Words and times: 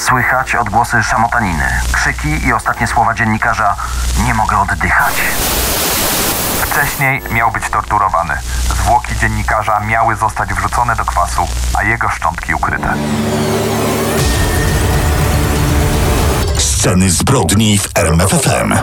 Słychać 0.00 0.54
odgłosy 0.54 1.02
szamotaniny, 1.02 1.64
krzyki 1.92 2.46
i 2.46 2.52
ostatnie 2.52 2.86
słowa 2.86 3.14
dziennikarza 3.14 3.76
Nie 4.24 4.34
mogę 4.34 4.58
oddychać. 4.58 5.14
Wcześniej 6.62 7.22
miał 7.30 7.52
być 7.52 7.70
torturowany. 7.70 8.34
Zwłoki 8.82 9.16
dziennikarza 9.20 9.80
miały 9.80 10.16
zostać 10.16 10.54
wrzucone 10.54 10.96
do 10.96 11.04
kwasu, 11.04 11.48
a 11.74 11.82
jego 11.82 12.08
szczątki 12.08 12.54
ukryte. 12.54 12.94
Sceny 16.58 17.10
zbrodni 17.10 17.78
w 17.78 17.88
RMFFM. 17.94 18.74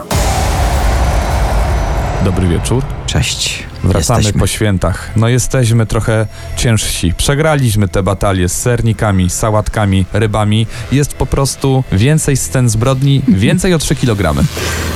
Dobry 2.23 2.47
wieczór. 2.47 2.83
Cześć. 3.05 3.66
Wracamy 3.87 4.19
Jesteśmy. 4.19 4.39
po 4.39 4.47
świętach. 4.47 5.11
No 5.15 5.27
jesteśmy 5.27 5.85
trochę 5.85 6.27
ciężsi. 6.55 7.13
Przegraliśmy 7.13 7.87
te 7.87 8.03
batalie 8.03 8.49
z 8.49 8.61
sernikami, 8.61 9.29
sałatkami, 9.29 10.05
rybami. 10.13 10.67
Jest 10.91 11.13
po 11.13 11.25
prostu 11.25 11.83
więcej 11.91 12.37
scen 12.37 12.69
zbrodni, 12.69 13.21
więcej 13.45 13.73
o 13.73 13.77
3 13.77 13.95
kg. 13.95 14.43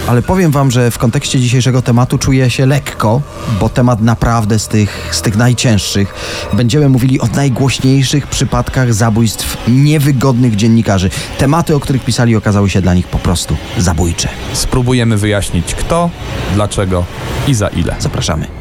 Ale 0.08 0.22
powiem 0.22 0.52
wam, 0.52 0.72
że 0.72 0.92
w 0.92 0.98
kontekście 0.98 1.40
dzisiejszego 1.40 1.82
tematu 1.82 2.18
czuję 2.18 2.50
się 2.50 2.66
lekko, 2.66 3.22
bo 3.60 3.70
temat 3.70 4.02
naprawdę 4.02 4.60
z 4.60 4.68
tych, 4.68 5.10
z 5.12 5.22
tych 5.22 5.36
najcięższych. 5.36 6.14
Będziemy 6.54 6.90
mówili 6.90 7.22
o 7.22 7.28
najgłośniejszych 7.28 8.28
przypadkach 8.28 8.94
zabójstw 8.94 9.58
niewygodnych 9.68 10.56
dziennikarzy. 10.56 11.10
Tematy, 11.38 11.76
o 11.76 11.80
których 11.80 12.06
pisali, 12.06 12.36
okazały 12.36 12.70
się 12.70 12.82
dla 12.82 12.94
nich 12.94 13.08
po 13.08 13.20
prostu 13.20 13.58
zabójcze. 13.78 14.30
Spróbujemy 14.54 15.18
wyjaśnić 15.18 15.76
kto, 15.76 16.10
dlaczego 16.54 17.06
i 17.48 17.54
za 17.54 17.68
ile. 17.68 17.96
Zapraszamy. 18.00 18.61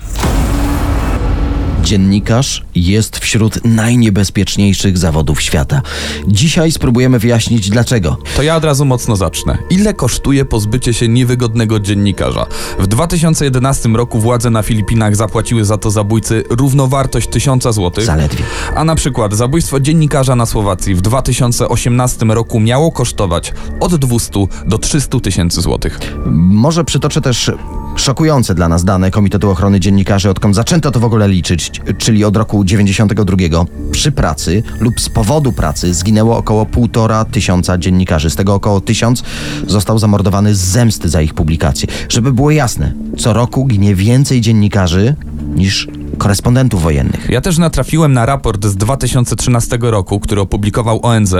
Dziennikarz 1.91 2.63
jest 2.75 3.17
wśród 3.17 3.65
najniebezpieczniejszych 3.65 4.97
zawodów 4.97 5.41
świata. 5.41 5.81
Dzisiaj 6.27 6.71
spróbujemy 6.71 7.19
wyjaśnić 7.19 7.69
dlaczego. 7.69 8.17
To 8.35 8.43
ja 8.43 8.55
od 8.55 8.63
razu 8.63 8.85
mocno 8.85 9.15
zacznę. 9.15 9.57
Ile 9.69 9.93
kosztuje 9.93 10.45
pozbycie 10.45 10.93
się 10.93 11.07
niewygodnego 11.07 11.79
dziennikarza? 11.79 12.45
W 12.79 12.87
2011 12.87 13.89
roku 13.89 14.19
władze 14.19 14.49
na 14.49 14.63
Filipinach 14.63 15.15
zapłaciły 15.15 15.65
za 15.65 15.77
to 15.77 15.91
zabójcy 15.91 16.43
równowartość 16.49 17.29
1000 17.29 17.63
zł. 17.63 17.91
Zaledwie. 17.97 18.43
A 18.75 18.83
na 18.83 18.95
przykład 18.95 19.33
zabójstwo 19.33 19.79
dziennikarza 19.79 20.35
na 20.35 20.45
Słowacji 20.45 20.95
w 20.95 21.01
2018 21.01 22.25
roku 22.25 22.59
miało 22.59 22.91
kosztować 22.91 23.53
od 23.79 23.95
200 23.95 24.47
do 24.65 24.77
300 24.77 25.19
tysięcy 25.19 25.61
złotych. 25.61 25.99
Może 26.35 26.83
przytoczę 26.83 27.21
też 27.21 27.51
szokujące 27.95 28.55
dla 28.55 28.69
nas 28.69 28.83
dane 28.83 29.11
Komitetu 29.11 29.49
Ochrony 29.49 29.79
Dziennikarzy, 29.79 30.29
odkąd 30.29 30.55
zaczęto 30.55 30.91
to 30.91 30.99
w 30.99 31.05
ogóle 31.05 31.27
liczyć, 31.27 31.71
czyli 31.97 32.25
od 32.25 32.37
roku 32.37 32.63
92. 32.63 33.37
Przy 33.91 34.11
pracy 34.11 34.63
lub 34.79 35.01
z 35.01 35.09
powodu 35.09 35.51
pracy 35.51 35.93
zginęło 35.93 36.37
około 36.37 36.65
półtora 36.65 37.25
tysiąca 37.25 37.77
dziennikarzy. 37.77 38.29
Z 38.29 38.35
tego 38.35 38.53
około 38.53 38.81
tysiąc 38.81 39.23
został 39.67 39.99
zamordowany 39.99 40.55
z 40.55 40.59
zemsty 40.59 41.09
za 41.09 41.21
ich 41.21 41.33
publikacje. 41.33 41.87
Żeby 42.09 42.33
było 42.33 42.51
jasne, 42.51 42.93
co 43.17 43.33
roku 43.33 43.65
ginie 43.65 43.95
więcej 43.95 44.41
dziennikarzy 44.41 45.15
niż 45.55 45.87
korespondentów 46.17 46.81
wojennych. 46.81 47.29
Ja 47.29 47.41
też 47.41 47.57
natrafiłem 47.57 48.13
na 48.13 48.25
raport 48.25 48.65
z 48.65 48.75
2013 48.75 49.77
roku, 49.81 50.19
który 50.19 50.41
opublikował 50.41 50.99
ONZ 51.05 51.35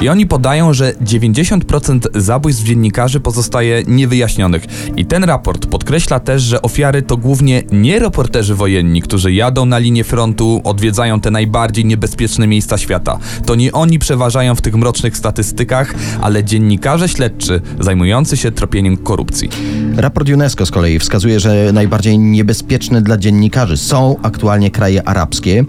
i 0.00 0.08
oni 0.08 0.26
podają, 0.26 0.72
że 0.72 0.92
90% 0.92 1.98
zabójstw 2.14 2.64
dziennikarzy 2.64 3.20
pozostaje 3.20 3.82
niewyjaśnionych. 3.86 4.64
I 4.96 5.06
ten 5.06 5.24
raport 5.24 5.66
podkreśla 5.66 6.20
też, 6.20 6.42
że 6.42 6.62
ofiary 6.62 7.02
to 7.02 7.16
głównie 7.16 7.62
nie 7.72 7.98
reporterzy 7.98 8.54
wojenni, 8.54 9.02
którzy 9.02 9.32
jadą 9.32 9.66
na 9.66 9.78
linię 9.78 10.04
frontu, 10.04 10.60
odwiedzają 10.64 11.20
te 11.20 11.30
najbardziej 11.30 11.84
niebezpieczne 11.84 12.46
miejsca 12.46 12.78
świata. 12.78 13.18
To 13.46 13.54
nie 13.54 13.72
oni 13.72 13.98
przeważają 13.98 14.54
w 14.54 14.60
tych 14.60 14.74
mrocznych 14.74 15.16
statystykach, 15.16 15.94
ale 16.20 16.44
dziennikarze 16.44 17.08
śledczy 17.08 17.60
zajmujący 17.80 18.36
się 18.36 18.52
tropieniem 18.52 18.96
korupcji. 18.96 19.48
Raport 19.96 20.28
UNESCO 20.28 20.66
z 20.66 20.70
kolei 20.70 20.98
wskazuje, 20.98 21.40
że 21.40 21.70
najbardziej 21.72 22.18
niebezpieczne 22.18 23.02
dla 23.02 23.16
dziennikarzy 23.16 23.45
są 23.76 24.16
aktualnie 24.22 24.70
kraje 24.70 25.08
arabskie 25.08 25.64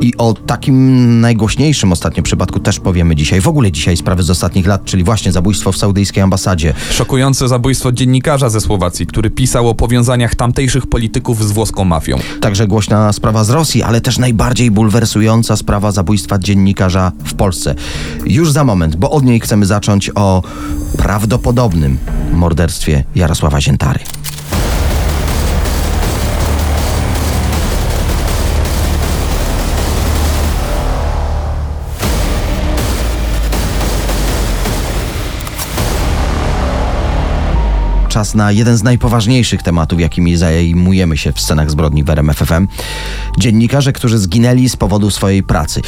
i 0.00 0.16
o 0.18 0.34
takim 0.34 1.20
najgłośniejszym 1.20 1.92
ostatnio 1.92 2.22
przypadku 2.22 2.60
też 2.60 2.80
powiemy 2.80 3.16
dzisiaj. 3.16 3.40
W 3.40 3.48
ogóle 3.48 3.72
dzisiaj 3.72 3.96
sprawy 3.96 4.22
z 4.22 4.30
ostatnich 4.30 4.66
lat, 4.66 4.84
czyli 4.84 5.04
właśnie 5.04 5.32
zabójstwo 5.32 5.72
w 5.72 5.76
saudyjskiej 5.76 6.22
ambasadzie. 6.22 6.74
Szokujące 6.90 7.48
zabójstwo 7.48 7.92
dziennikarza 7.92 8.48
ze 8.50 8.60
Słowacji, 8.60 9.06
który 9.06 9.30
pisał 9.30 9.68
o 9.68 9.74
powiązaniach 9.74 10.34
tamtejszych 10.34 10.86
polityków 10.86 11.44
z 11.48 11.52
włoską 11.52 11.84
mafią. 11.84 12.18
Także 12.40 12.66
głośna 12.66 13.12
sprawa 13.12 13.44
z 13.44 13.50
Rosji, 13.50 13.82
ale 13.82 14.00
też 14.00 14.18
najbardziej 14.18 14.70
bulwersująca 14.70 15.56
sprawa 15.56 15.92
zabójstwa 15.92 16.38
dziennikarza 16.38 17.12
w 17.24 17.34
Polsce. 17.34 17.74
Już 18.26 18.52
za 18.52 18.64
moment, 18.64 18.96
bo 18.96 19.10
od 19.10 19.24
niej 19.24 19.40
chcemy 19.40 19.66
zacząć 19.66 20.10
o 20.14 20.42
prawdopodobnym 20.98 21.98
morderstwie 22.32 23.04
Jarosława 23.14 23.60
Ziętary. 23.60 24.00
Czas 38.12 38.34
na 38.34 38.52
jeden 38.52 38.76
z 38.76 38.82
najpoważniejszych 38.82 39.62
tematów, 39.62 40.00
jakimi 40.00 40.36
zajmujemy 40.36 41.16
się 41.16 41.32
w 41.32 41.40
scenach 41.40 41.70
zbrodni 41.70 42.04
w 42.04 42.10
RMFFM. 42.10 42.68
Dziennikarze, 43.38 43.92
którzy 43.92 44.18
zginęli 44.18 44.68
z 44.68 44.76
powodu 44.76 45.10
swojej 45.10 45.42
pracy. 45.42 45.80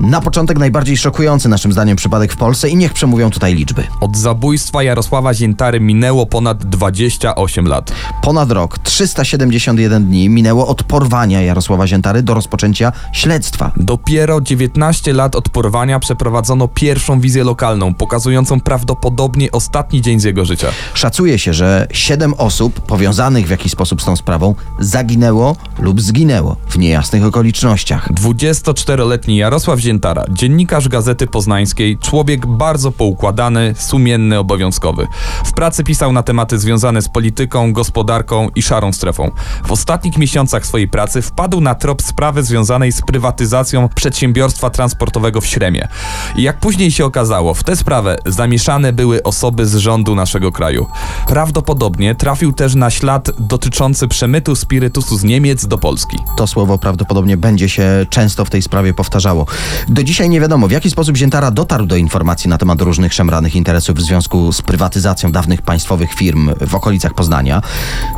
Na 0.00 0.20
początek 0.20 0.58
najbardziej 0.58 0.96
szokujący 0.96 1.48
naszym 1.48 1.72
zdaniem 1.72 1.96
przypadek 1.96 2.32
w 2.32 2.36
Polsce 2.36 2.68
i 2.68 2.76
niech 2.76 2.92
przemówią 2.92 3.30
tutaj 3.30 3.54
liczby. 3.54 3.84
Od 4.00 4.16
zabójstwa 4.16 4.82
Jarosława 4.82 5.34
Ziętary 5.34 5.80
minęło 5.80 6.26
ponad 6.26 6.64
28 6.64 7.66
lat. 7.66 7.92
Ponad 8.22 8.50
rok, 8.50 8.78
371 8.78 10.06
dni 10.06 10.28
minęło 10.28 10.66
od 10.66 10.82
porwania 10.82 11.42
Jarosława 11.42 11.86
Ziętary 11.86 12.22
do 12.22 12.34
rozpoczęcia 12.34 12.92
śledztwa. 13.12 13.72
Dopiero 13.76 14.40
19 14.40 15.12
lat 15.12 15.36
od 15.36 15.48
porwania 15.48 15.98
przeprowadzono 15.98 16.68
pierwszą 16.68 17.20
wizję 17.20 17.44
lokalną, 17.44 17.94
pokazującą 17.94 18.60
prawdopodobnie 18.60 19.52
ostatni 19.52 20.02
dzień 20.02 20.20
z 20.20 20.24
jego 20.24 20.44
życia. 20.44 20.68
Szacuje 20.94 21.38
się, 21.38 21.54
że 21.54 21.86
7 21.92 22.34
osób 22.34 22.80
powiązanych 22.80 23.46
w 23.46 23.50
jakiś 23.50 23.72
sposób 23.72 24.02
z 24.02 24.04
tą 24.04 24.16
sprawą 24.16 24.54
zaginęło 24.78 25.56
lub 25.78 26.00
zginęło 26.00 26.56
w 26.68 26.78
niejasnych 26.78 27.24
okolicznościach. 27.24 28.12
24-letni 28.12 29.36
Jarosław 29.36 29.80
Ziętara, 29.90 30.24
dziennikarz 30.30 30.88
Gazety 30.88 31.26
Poznańskiej, 31.26 31.98
człowiek 31.98 32.46
bardzo 32.46 32.92
poukładany, 32.92 33.74
sumienny, 33.78 34.38
obowiązkowy. 34.38 35.06
W 35.44 35.52
pracy 35.52 35.84
pisał 35.84 36.12
na 36.12 36.22
tematy 36.22 36.58
związane 36.58 37.02
z 37.02 37.08
polityką, 37.08 37.72
gospodarką 37.72 38.48
i 38.54 38.62
szarą 38.62 38.92
strefą. 38.92 39.30
W 39.66 39.72
ostatnich 39.72 40.18
miesiącach 40.18 40.66
swojej 40.66 40.88
pracy 40.88 41.22
wpadł 41.22 41.60
na 41.60 41.74
trop 41.74 42.02
sprawy 42.02 42.42
związanej 42.42 42.92
z 42.92 43.02
prywatyzacją 43.02 43.88
przedsiębiorstwa 43.88 44.70
transportowego 44.70 45.40
w 45.40 45.46
Śremie. 45.46 45.88
I 46.36 46.42
jak 46.42 46.60
później 46.60 46.90
się 46.90 47.04
okazało, 47.04 47.54
w 47.54 47.64
tę 47.64 47.76
sprawę 47.76 48.16
zamieszane 48.26 48.92
były 48.92 49.22
osoby 49.22 49.66
z 49.66 49.76
rządu 49.76 50.14
naszego 50.14 50.52
kraju. 50.52 50.86
Prawdopodobnie 51.26 52.14
trafił 52.14 52.52
też 52.52 52.74
na 52.74 52.90
ślad 52.90 53.30
dotyczący 53.38 54.08
przemytu 54.08 54.56
spirytusu 54.56 55.18
z 55.18 55.24
Niemiec 55.24 55.66
do 55.66 55.78
Polski. 55.78 56.18
To 56.36 56.46
słowo 56.46 56.78
prawdopodobnie 56.78 57.36
będzie 57.36 57.68
się 57.68 58.06
często 58.10 58.44
w 58.44 58.50
tej 58.50 58.62
sprawie 58.62 58.94
powtarzało. 58.94 59.46
Do 59.88 60.02
dzisiaj 60.02 60.28
nie 60.28 60.40
wiadomo, 60.40 60.68
w 60.68 60.70
jaki 60.70 60.90
sposób 60.90 61.16
Ziętara 61.16 61.50
dotarł 61.50 61.86
do 61.86 61.96
informacji 61.96 62.50
na 62.50 62.58
temat 62.58 62.80
różnych 62.80 63.14
szemranych 63.14 63.56
interesów 63.56 63.96
w 63.96 64.00
związku 64.00 64.52
z 64.52 64.62
prywatyzacją 64.62 65.32
dawnych 65.32 65.62
państwowych 65.62 66.14
firm 66.14 66.50
w 66.60 66.74
okolicach 66.74 67.14
Poznania. 67.14 67.62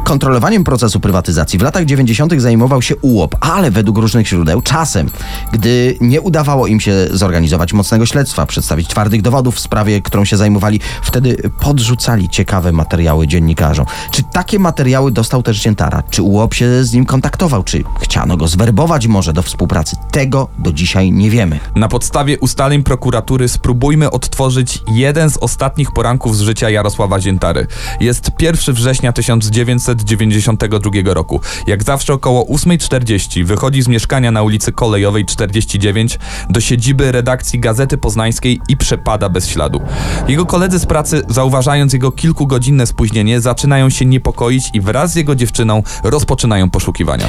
Kontrolowaniem 0.04 0.64
procesu 0.64 1.00
prywatyzacji 1.00 1.58
w 1.58 1.62
latach 1.62 1.84
90. 1.84 2.32
zajmował 2.36 2.82
się 2.82 2.96
UOP, 2.96 3.36
ale 3.40 3.70
według 3.70 3.98
różnych 3.98 4.28
źródeł 4.28 4.62
czasem, 4.62 5.10
gdy 5.52 5.96
nie 6.00 6.20
udawało 6.20 6.66
im 6.66 6.80
się 6.80 6.92
zorganizować 7.10 7.72
mocnego 7.72 8.06
śledztwa, 8.06 8.46
przedstawić 8.46 8.88
twardych 8.88 9.22
dowodów 9.22 9.56
w 9.56 9.60
sprawie, 9.60 10.02
którą 10.02 10.24
się 10.24 10.36
zajmowali, 10.36 10.80
wtedy 11.02 11.36
podrzucali 11.60 12.28
ciekawe 12.28 12.72
materiały 12.72 13.26
dziennikarzom. 13.26 13.86
Czy 14.10 14.22
takie 14.32 14.58
materiały 14.58 15.12
dostał 15.12 15.42
też 15.42 15.62
Ziętara? 15.62 16.02
Czy 16.10 16.22
UOP 16.22 16.54
się 16.54 16.84
z 16.84 16.92
nim 16.92 17.06
kontaktował? 17.06 17.62
Czy 17.62 17.84
chciano 18.00 18.36
go 18.36 18.48
zwerbować 18.48 19.06
może 19.06 19.32
do 19.32 19.42
współpracy? 19.42 19.96
Tego 20.10 20.48
do 20.58 20.72
dzisiaj 20.72 21.12
nie 21.12 21.30
wiemy. 21.30 21.41
Wiemy. 21.42 21.60
Na 21.74 21.88
podstawie 21.88 22.38
ustaleń 22.38 22.82
prokuratury 22.82 23.48
spróbujmy 23.48 24.10
odtworzyć 24.10 24.80
jeden 24.94 25.30
z 25.30 25.36
ostatnich 25.36 25.92
poranków 25.92 26.36
z 26.36 26.40
życia 26.40 26.70
Jarosława 26.70 27.20
Ziętary. 27.20 27.66
Jest 28.00 28.30
1 28.40 28.74
września 28.74 29.12
1992 29.12 30.90
roku. 31.04 31.40
Jak 31.66 31.82
zawsze 31.82 32.14
około 32.14 32.44
8.40 32.44 33.44
wychodzi 33.44 33.82
z 33.82 33.88
mieszkania 33.88 34.30
na 34.30 34.42
ulicy 34.42 34.72
Kolejowej 34.72 35.24
49 35.24 36.18
do 36.50 36.60
siedziby 36.60 37.12
redakcji 37.12 37.60
Gazety 37.60 37.98
Poznańskiej 37.98 38.60
i 38.68 38.76
przepada 38.76 39.28
bez 39.28 39.48
śladu. 39.48 39.80
Jego 40.28 40.46
koledzy 40.46 40.78
z 40.78 40.86
pracy, 40.86 41.22
zauważając 41.28 41.92
jego 41.92 42.12
kilkugodzinne 42.12 42.86
spóźnienie, 42.86 43.40
zaczynają 43.40 43.90
się 43.90 44.04
niepokoić 44.04 44.64
i 44.74 44.80
wraz 44.80 45.12
z 45.12 45.16
jego 45.16 45.34
dziewczyną 45.34 45.82
rozpoczynają 46.04 46.70
poszukiwania. 46.70 47.26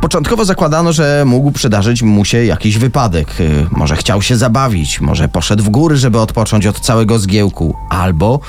Początkowo 0.00 0.44
zakładano, 0.44 0.92
że 0.92 1.24
mógł 1.26 1.52
przydarzyć 1.52 2.02
mu 2.02 2.24
się 2.24 2.44
jakiś 2.44 2.78
wypadek. 2.78 3.40
Y, 3.40 3.66
Może 3.70 3.96
chciał 3.96 4.22
się 4.22 4.36
zabawić, 4.36 5.00
może 5.00 5.28
poszedł 5.28 5.64
w 5.64 5.68
góry, 5.68 5.96
żeby 5.96 6.20
odpocząć 6.20 6.66
od 6.66 6.80
całego 6.80 7.18
zgiełku, 7.18 7.76
albo 7.90 8.40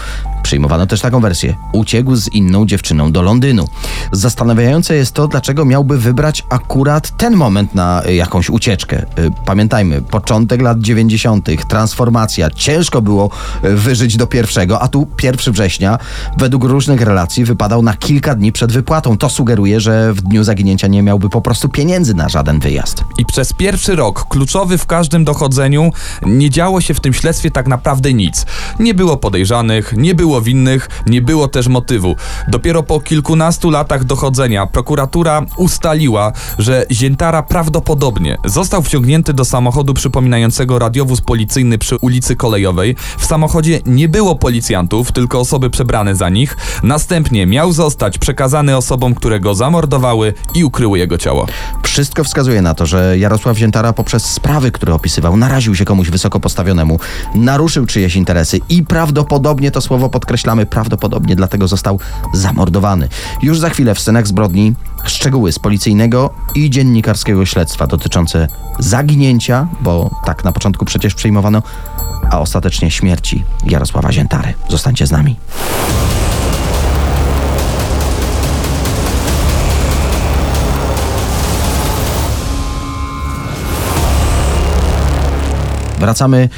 przyjmowano 0.43 0.87
też 0.87 1.01
taką 1.01 1.19
wersję. 1.19 1.55
Uciekł 1.73 2.15
z 2.15 2.27
inną 2.27 2.65
dziewczyną 2.65 3.11
do 3.11 3.21
Londynu. 3.21 3.67
Zastanawiające 4.11 4.95
jest 4.95 5.11
to, 5.11 5.27
dlaczego 5.27 5.65
miałby 5.65 5.97
wybrać 5.97 6.45
akurat 6.49 7.17
ten 7.17 7.35
moment 7.35 7.75
na 7.75 8.03
y, 8.05 8.15
jakąś 8.15 8.49
ucieczkę. 8.49 9.01
Y, 9.19 9.31
Pamiętajmy, 9.45 10.01
początek 10.01 10.61
lat 10.61 10.79
90., 10.79 11.49
transformacja. 11.67 12.49
Ciężko 12.49 13.01
było 13.01 13.29
y, 13.63 13.75
wyżyć 13.75 14.17
do 14.17 14.27
pierwszego, 14.27 14.81
a 14.81 14.87
tu 14.87 15.07
1 15.23 15.53
września 15.53 15.97
według 16.37 16.63
różnych 16.63 17.01
relacji 17.01 17.45
wypadał 17.45 17.81
na 17.81 17.93
kilka 17.93 18.35
dni 18.35 18.51
przed 18.51 18.71
wypłatą. 18.71 19.17
To 19.17 19.29
sugeruje, 19.29 19.79
że 19.79 20.13
w 20.13 20.21
dniu 20.21 20.43
zaginięcia 20.43 20.87
nie 20.87 21.03
miałby 21.03 21.29
po 21.29 21.41
prostu 21.41 21.69
pieniędzy 21.69 22.13
na 22.13 22.29
żaden 22.29 22.59
wyjazd. 22.59 23.03
I 23.17 23.25
przez 23.25 23.53
pierwszy 23.53 23.95
rok, 23.95 24.27
kluczowy 24.27 24.77
w 24.77 24.85
każdym 24.85 25.25
dochodzeniu, 25.25 25.91
nie 26.25 26.49
działo 26.49 26.81
się 26.81 26.93
w 26.93 26.99
tym 26.99 27.13
śledztwie 27.13 27.51
tak 27.51 27.67
naprawdę 27.67 28.13
nic. 28.13 28.45
Nie 28.79 28.93
było 28.93 29.17
podejrzanych, 29.17 29.93
nie 29.97 30.15
było 30.15 30.28
winnych, 30.41 30.89
nie 31.05 31.21
było 31.21 31.47
też 31.47 31.67
motywu. 31.67 32.15
Dopiero 32.47 32.83
po 32.83 32.99
kilkunastu 32.99 33.69
latach 33.69 34.03
dochodzenia 34.03 34.67
prokuratura 34.67 35.41
ustaliła, 35.57 36.31
że 36.57 36.85
Ziętara 36.91 37.43
prawdopodobnie 37.43 38.37
został 38.45 38.81
wciągnięty 38.81 39.33
do 39.33 39.45
samochodu 39.45 39.93
przypominającego 39.93 40.79
radiowóz 40.79 41.21
policyjny 41.21 41.77
przy 41.77 41.95
ulicy 41.97 42.35
Kolejowej. 42.35 42.95
W 43.17 43.25
samochodzie 43.25 43.81
nie 43.85 44.09
było 44.09 44.35
policjantów, 44.35 45.11
tylko 45.11 45.39
osoby 45.39 45.69
przebrane 45.69 46.15
za 46.15 46.29
nich. 46.29 46.57
Następnie 46.83 47.45
miał 47.45 47.71
zostać 47.71 48.17
przekazany 48.17 48.77
osobom, 48.77 49.15
które 49.15 49.39
go 49.39 49.55
zamordowały 49.55 50.33
i 50.55 50.63
ukryły 50.63 50.99
jego 50.99 51.17
ciało. 51.17 51.47
Wszystko 51.83 52.23
wskazuje 52.23 52.61
na 52.61 52.73
to, 52.73 52.85
że 52.85 53.17
Jarosław 53.17 53.57
Ziętara 53.57 53.93
poprzez 53.93 54.25
sprawy, 54.25 54.71
które 54.71 54.93
opisywał, 54.93 55.37
naraził 55.37 55.75
się 55.75 55.85
komuś 55.85 56.09
wysoko 56.09 56.39
postawionemu, 56.39 56.99
naruszył 57.35 57.85
czyjeś 57.85 58.15
interesy 58.15 58.59
i 58.69 58.83
prawdopodobnie, 58.83 59.71
to 59.71 59.81
słowo 59.81 60.09
podkreślamy, 60.19 60.65
prawdopodobnie 60.65 61.35
dlatego 61.35 61.67
został 61.67 61.99
zamordowany. 62.33 63.07
Już 63.41 63.59
za 63.59 63.69
chwilę 63.69 63.95
w 63.95 63.99
scenach 63.99 64.27
zbrodni 64.27 64.73
szczegóły 65.05 65.51
z 65.51 65.59
policyjnego 65.59 66.29
i 66.55 66.69
dziennikarskiego 66.69 67.45
śledztwa 67.45 67.87
dotyczące 67.87 68.47
zaginięcia, 68.79 69.67
bo 69.81 70.09
tak 70.25 70.43
na 70.43 70.51
początku 70.51 70.85
przecież 70.85 71.15
przyjmowano, 71.15 71.63
a 72.31 72.39
ostatecznie 72.39 72.91
śmierci 72.91 73.43
Jarosława 73.65 74.11
Ziętary. 74.11 74.53
Zostańcie 74.69 75.07
z 75.07 75.11
nami. 75.11 75.35
Wracamy 85.99 86.49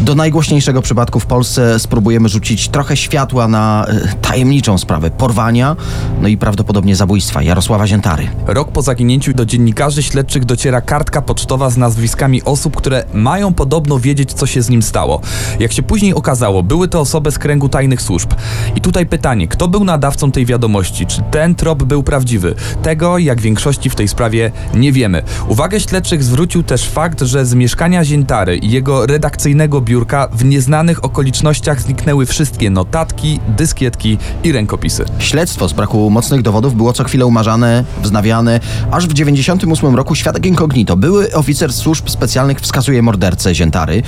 do 0.00 0.14
najgłośniejszego 0.14 0.82
przypadku 0.82 1.20
w 1.20 1.26
Polsce. 1.26 1.78
Spróbujemy 1.78 2.28
rzucić 2.28 2.68
trochę 2.68 2.96
światła 2.96 3.48
na 3.48 3.86
e, 3.88 4.08
tajemniczą 4.22 4.78
sprawę 4.78 5.10
porwania, 5.10 5.76
no 6.20 6.28
i 6.28 6.36
prawdopodobnie 6.36 6.96
zabójstwa 6.96 7.42
Jarosława 7.42 7.86
Ziętary. 7.86 8.28
Rok 8.46 8.72
po 8.72 8.82
zaginięciu 8.82 9.34
do 9.34 9.46
dziennikarzy 9.46 10.02
śledczych 10.02 10.44
dociera 10.44 10.80
kartka 10.80 11.22
pocztowa 11.22 11.70
z 11.70 11.76
nazwiskami 11.76 12.42
osób, 12.42 12.76
które 12.76 13.04
mają 13.14 13.54
podobno 13.54 13.98
wiedzieć, 13.98 14.32
co 14.32 14.46
się 14.46 14.62
z 14.62 14.70
nim 14.70 14.82
stało. 14.82 15.20
Jak 15.60 15.72
się 15.72 15.82
później 15.82 16.14
okazało, 16.14 16.62
były 16.62 16.88
to 16.88 17.00
osoby 17.00 17.30
z 17.30 17.38
kręgu 17.38 17.68
tajnych 17.68 18.02
służb. 18.02 18.32
I 18.76 18.80
tutaj 18.80 19.06
pytanie, 19.06 19.48
kto 19.48 19.68
był 19.68 19.84
nadawcą 19.84 20.32
tej 20.32 20.46
wiadomości? 20.46 21.06
Czy 21.06 21.22
ten 21.30 21.54
trop 21.54 21.82
był 21.82 22.02
prawdziwy? 22.02 22.54
Tego, 22.82 23.18
jak 23.18 23.40
większości 23.40 23.90
w 23.90 23.94
tej 23.94 24.08
sprawie, 24.08 24.52
nie 24.74 24.92
wiemy. 24.92 25.22
Uwagę 25.48 25.80
śledczych 25.80 26.24
zwrócił 26.24 26.62
też 26.62 26.88
fakt, 26.88 27.20
że 27.22 27.46
z 27.46 27.54
mieszkania 27.54 28.04
Ziętary 28.04 28.56
i 28.56 28.70
jego 28.70 29.06
redakcyjnego 29.06 29.79
biurka 29.80 30.28
w 30.32 30.44
nieznanych 30.44 31.04
okolicznościach 31.04 31.80
zniknęły 31.80 32.26
wszystkie 32.26 32.70
notatki, 32.70 33.40
dyskietki 33.48 34.18
i 34.44 34.52
rękopisy. 34.52 35.04
Śledztwo 35.18 35.68
z 35.68 35.72
braku 35.72 36.10
mocnych 36.10 36.42
dowodów 36.42 36.76
było 36.76 36.92
co 36.92 37.04
chwilę 37.04 37.26
umarzane, 37.26 37.84
wznawiane. 38.02 38.60
Aż 38.90 39.06
w 39.06 39.12
98 39.12 39.96
roku 39.96 40.14
świadek 40.14 40.46
incognito, 40.46 40.96
były 40.96 41.32
oficer 41.32 41.72
służb 41.72 42.08
specjalnych 42.08 42.60
wskazuje 42.60 43.02
mordercę 43.02 43.54
Ziętary, 43.54 44.02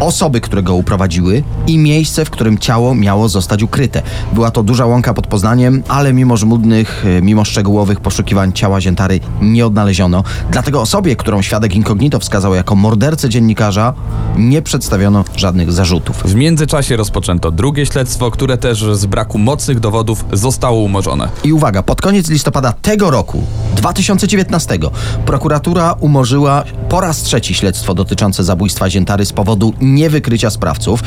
osoby, 0.00 0.40
które 0.40 0.62
go 0.62 0.74
uprowadziły 0.74 1.42
i 1.66 1.78
miejsce, 1.78 2.24
w 2.24 2.30
którym 2.30 2.58
ciało 2.58 2.94
miało 2.94 3.28
zostać 3.28 3.62
ukryte. 3.62 4.02
Była 4.32 4.50
to 4.50 4.62
duża 4.62 4.86
łąka 4.86 5.14
pod 5.14 5.26
Poznaniem, 5.26 5.82
ale 5.88 6.12
mimo 6.12 6.36
żmudnych, 6.36 7.04
e, 7.18 7.22
mimo 7.22 7.44
szczegółowych 7.44 8.00
poszukiwań 8.00 8.52
ciała 8.52 8.80
Ziętary 8.80 9.20
nie 9.42 9.66
odnaleziono. 9.66 10.24
Dlatego 10.50 10.80
osobie, 10.80 11.16
którą 11.16 11.42
świadek 11.42 11.74
incognito 11.74 12.18
wskazał 12.18 12.54
jako 12.54 12.76
mordercę 12.76 13.28
dziennikarza, 13.28 13.94
nie 14.36 14.62
przedstawiono 14.62 14.97
żadnych 15.36 15.72
zarzutów. 15.72 16.22
W 16.24 16.34
międzyczasie 16.34 16.96
rozpoczęto 16.96 17.50
drugie 17.50 17.86
śledztwo, 17.86 18.30
które 18.30 18.58
też 18.58 18.84
z 18.92 19.06
braku 19.06 19.38
mocnych 19.38 19.80
dowodów 19.80 20.24
zostało 20.32 20.80
umorzone. 20.80 21.28
I 21.44 21.52
uwaga, 21.52 21.82
pod 21.82 22.02
koniec 22.02 22.28
listopada 22.30 22.72
tego 22.72 23.10
roku, 23.10 23.42
2019, 23.76 24.78
prokuratura 25.26 25.94
umorzyła 26.00 26.64
po 26.88 27.00
raz 27.00 27.22
trzeci 27.22 27.54
śledztwo 27.54 27.94
dotyczące 27.94 28.44
zabójstwa 28.44 28.90
Ziętary 28.90 29.24
z 29.26 29.32
powodu 29.32 29.74
niewykrycia 29.80 30.50
sprawców. 30.50 31.02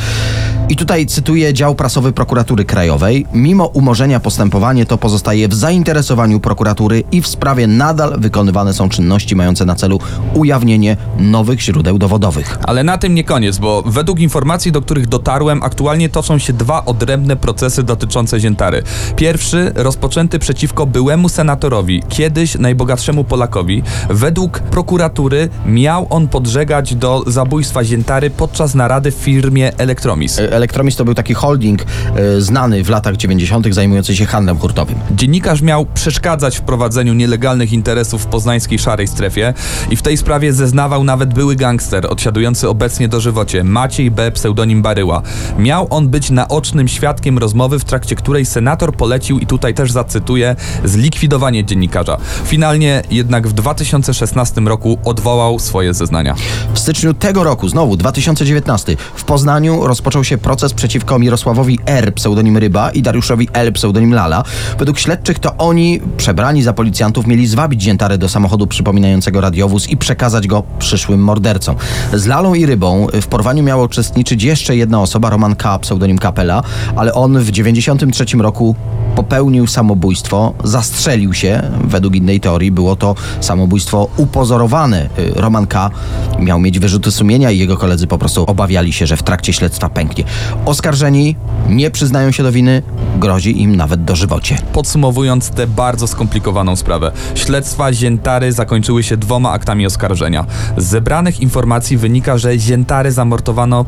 I 0.69 0.75
tutaj 0.75 1.05
cytuję 1.05 1.53
dział 1.53 1.75
prasowy 1.75 2.11
prokuratury 2.11 2.65
krajowej. 2.65 3.25
Mimo 3.33 3.65
umorzenia 3.65 4.19
postępowanie 4.19 4.85
to 4.85 4.97
pozostaje 4.97 5.47
w 5.47 5.53
zainteresowaniu 5.53 6.39
prokuratury 6.39 7.03
i 7.11 7.21
w 7.21 7.27
sprawie 7.27 7.67
nadal 7.67 8.19
wykonywane 8.19 8.73
są 8.73 8.89
czynności 8.89 9.35
mające 9.35 9.65
na 9.65 9.75
celu 9.75 9.99
ujawnienie 10.33 10.97
nowych 11.17 11.61
źródeł 11.61 11.97
dowodowych. 11.97 12.57
Ale 12.63 12.83
na 12.83 12.97
tym 12.97 13.15
nie 13.15 13.23
koniec, 13.23 13.57
bo 13.57 13.80
według 13.85 14.19
informacji, 14.19 14.71
do 14.71 14.81
których 14.81 15.07
dotarłem, 15.07 15.63
aktualnie 15.63 16.09
toczą 16.09 16.37
się 16.37 16.53
dwa 16.53 16.85
odrębne 16.85 17.35
procesy 17.35 17.83
dotyczące 17.83 18.39
Ziętary. 18.39 18.83
Pierwszy 19.15 19.71
rozpoczęty 19.75 20.39
przeciwko 20.39 20.85
byłemu 20.85 21.29
senatorowi, 21.29 22.03
kiedyś 22.09 22.55
najbogatszemu 22.57 23.23
Polakowi. 23.23 23.83
Według 24.09 24.59
prokuratury 24.59 25.49
miał 25.65 26.07
on 26.09 26.27
podżegać 26.27 26.95
do 26.95 27.23
zabójstwa 27.27 27.83
Ziętary 27.83 28.29
podczas 28.29 28.75
narady 28.75 29.11
w 29.11 29.15
firmie 29.15 29.77
Elektromis. 29.77 30.39
Elektromis 30.39 30.95
to 30.95 31.05
był 31.05 31.13
taki 31.13 31.33
holding 31.33 31.81
e, 31.81 32.41
znany 32.41 32.83
w 32.83 32.89
latach 32.89 33.17
90. 33.17 33.73
zajmujący 33.73 34.15
się 34.15 34.25
handlem 34.25 34.57
hurtowym. 34.57 34.95
Dziennikarz 35.11 35.61
miał 35.61 35.85
przeszkadzać 35.85 36.57
w 36.57 36.61
prowadzeniu 36.61 37.13
nielegalnych 37.13 37.73
interesów 37.73 38.23
w 38.23 38.25
poznańskiej 38.25 38.79
szarej 38.79 39.07
strefie 39.07 39.53
i 39.89 39.95
w 39.95 40.01
tej 40.01 40.17
sprawie 40.17 40.53
zeznawał 40.53 41.03
nawet 41.03 41.33
były 41.33 41.55
gangster 41.55 42.07
odsiadujący 42.09 42.69
obecnie 42.69 43.07
dożywocie 43.07 43.63
Maciej 43.71 44.11
B. 44.11 44.31
pseudonim 44.31 44.81
Baryła. 44.81 45.21
Miał 45.57 45.87
on 45.89 46.09
być 46.09 46.29
naocznym 46.29 46.87
świadkiem 46.87 47.37
rozmowy, 47.37 47.79
w 47.79 47.83
trakcie 47.83 48.15
której 48.15 48.45
senator 48.45 48.95
polecił, 48.95 49.39
i 49.39 49.45
tutaj 49.45 49.73
też 49.73 49.91
zacytuję, 49.91 50.55
zlikwidowanie 50.83 51.65
dziennikarza. 51.65 52.17
Finalnie 52.45 53.03
jednak 53.11 53.47
w 53.47 53.53
2016 53.53 54.61
roku 54.61 54.97
odwołał 55.05 55.59
swoje 55.59 55.93
zeznania. 55.93 56.35
W 56.73 56.79
styczniu 56.79 57.13
tego 57.13 57.43
roku, 57.43 57.69
znowu 57.69 57.97
2019, 57.97 58.95
w 59.15 59.23
Poznaniu 59.23 59.87
rozpoczął 59.87 60.23
się 60.23 60.37
proces 60.37 60.73
przeciwko 60.73 61.19
Mirosławowi 61.19 61.79
R. 61.85 62.13
pseudonim 62.13 62.57
Ryba 62.57 62.91
i 62.91 63.01
Dariuszowi 63.01 63.49
L. 63.53 63.73
pseudonim 63.73 64.13
Lala. 64.13 64.43
Według 64.79 64.99
śledczych 64.99 65.39
to 65.39 65.57
oni, 65.57 66.01
przebrani 66.17 66.63
za 66.63 66.73
policjantów, 66.73 67.27
mieli 67.27 67.47
zwabić 67.47 67.81
Ziętarę 67.81 68.17
do 68.17 68.29
samochodu 68.29 68.67
przypominającego 68.67 69.41
radiowóz 69.41 69.89
i 69.89 69.97
przekazać 69.97 70.47
go 70.47 70.63
przyszłym 70.79 71.23
mordercom. 71.23 71.75
Z 72.13 72.25
Lalą 72.25 72.53
i 72.53 72.65
Rybą 72.65 73.07
w 73.21 73.27
porwaniu 73.27 73.60
miała 73.61 73.83
uczestniczyć 73.83 74.43
jeszcze 74.43 74.75
jedna 74.75 75.01
osoba, 75.01 75.29
Roman 75.29 75.55
K. 75.55 75.79
pseudonim 75.79 76.17
Kapela, 76.17 76.63
ale 76.95 77.13
on 77.13 77.39
w 77.39 77.51
93 77.51 78.25
roku 78.37 78.75
popełnił 79.15 79.67
samobójstwo, 79.67 80.53
zastrzelił 80.63 81.33
się. 81.33 81.61
Według 81.83 82.15
innej 82.15 82.39
teorii 82.39 82.71
było 82.71 82.95
to 82.95 83.15
samobójstwo 83.41 84.09
upozorowane. 84.17 85.09
Y, 85.19 85.31
Roman 85.35 85.67
K. 85.67 85.89
miał 86.39 86.59
mieć 86.59 86.79
wyrzuty 86.79 87.11
sumienia 87.11 87.51
i 87.51 87.57
jego 87.57 87.77
koledzy 87.77 88.07
po 88.07 88.17
prostu 88.17 88.43
obawiali 88.47 88.93
się, 88.93 89.07
że 89.07 89.17
w 89.17 89.23
trakcie 89.23 89.53
śledztwa 89.53 89.89
pęknie. 89.89 90.23
Oskarżeni 90.65 91.35
nie 91.69 91.91
przyznają 91.91 92.31
się 92.31 92.43
do 92.43 92.51
winy, 92.51 92.83
grozi 93.19 93.61
im 93.61 93.75
nawet 93.75 94.03
dożywocie. 94.03 94.57
Podsumowując 94.73 95.49
tę 95.49 95.67
bardzo 95.67 96.07
skomplikowaną 96.07 96.75
sprawę, 96.75 97.11
śledztwa 97.35 97.93
Ziętary 97.93 98.51
zakończyły 98.51 99.03
się 99.03 99.17
dwoma 99.17 99.51
aktami 99.51 99.85
oskarżenia. 99.85 100.45
Z 100.77 100.85
zebranych 100.85 101.39
informacji 101.39 101.97
wynika, 101.97 102.37
że 102.37 102.59
Ziętary 102.59 103.11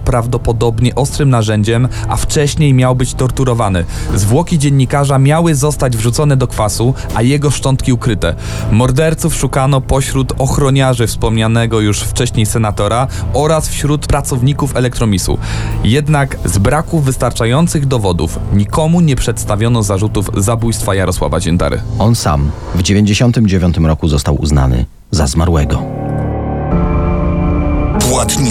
prawdopodobnie 0.06 0.96
ostrym 0.96 1.30
narzędziem, 1.30 1.88
a 2.10 2.16
wcześniej 2.16 2.74
miał 2.74 2.96
być 2.96 3.14
torturowany. 3.14 3.86
Zwłoki 4.16 4.60
dziennikarza 4.60 5.20
miały 5.20 5.56
zostać 5.56 5.98
wrzucone 5.98 6.38
do 6.38 6.48
kwasu, 6.48 6.94
a 7.16 7.22
jego 7.22 7.52
szczątki 7.52 7.94
ukryte. 7.94 8.36
Morderców 8.72 9.36
szukano 9.36 9.82
pośród 9.82 10.34
ochroniarzy 10.38 11.08
wspomnianego 11.08 11.80
już 11.80 12.00
wcześniej 12.00 12.46
senatora 12.46 13.08
oraz 13.34 13.70
wśród 13.70 14.08
pracowników 14.08 14.76
Elektromisu. 14.76 15.38
Jednak 15.84 16.38
z 16.46 16.58
braku 16.58 17.00
wystarczających 17.00 17.86
dowodów 17.86 18.40
nikomu 18.54 19.02
nie 19.02 19.16
przedstawiono 19.16 19.84
zarzutów 19.84 20.30
zabójstwa 20.38 20.96
Jarosława 20.96 21.40
Ziętary. 21.40 21.82
On 22.00 22.16
sam 22.16 22.52
w 22.76 22.82
99 22.82 23.78
roku 23.78 24.08
został 24.08 24.42
uznany 24.42 24.86
za 25.12 25.28
zmarłego. 25.28 26.03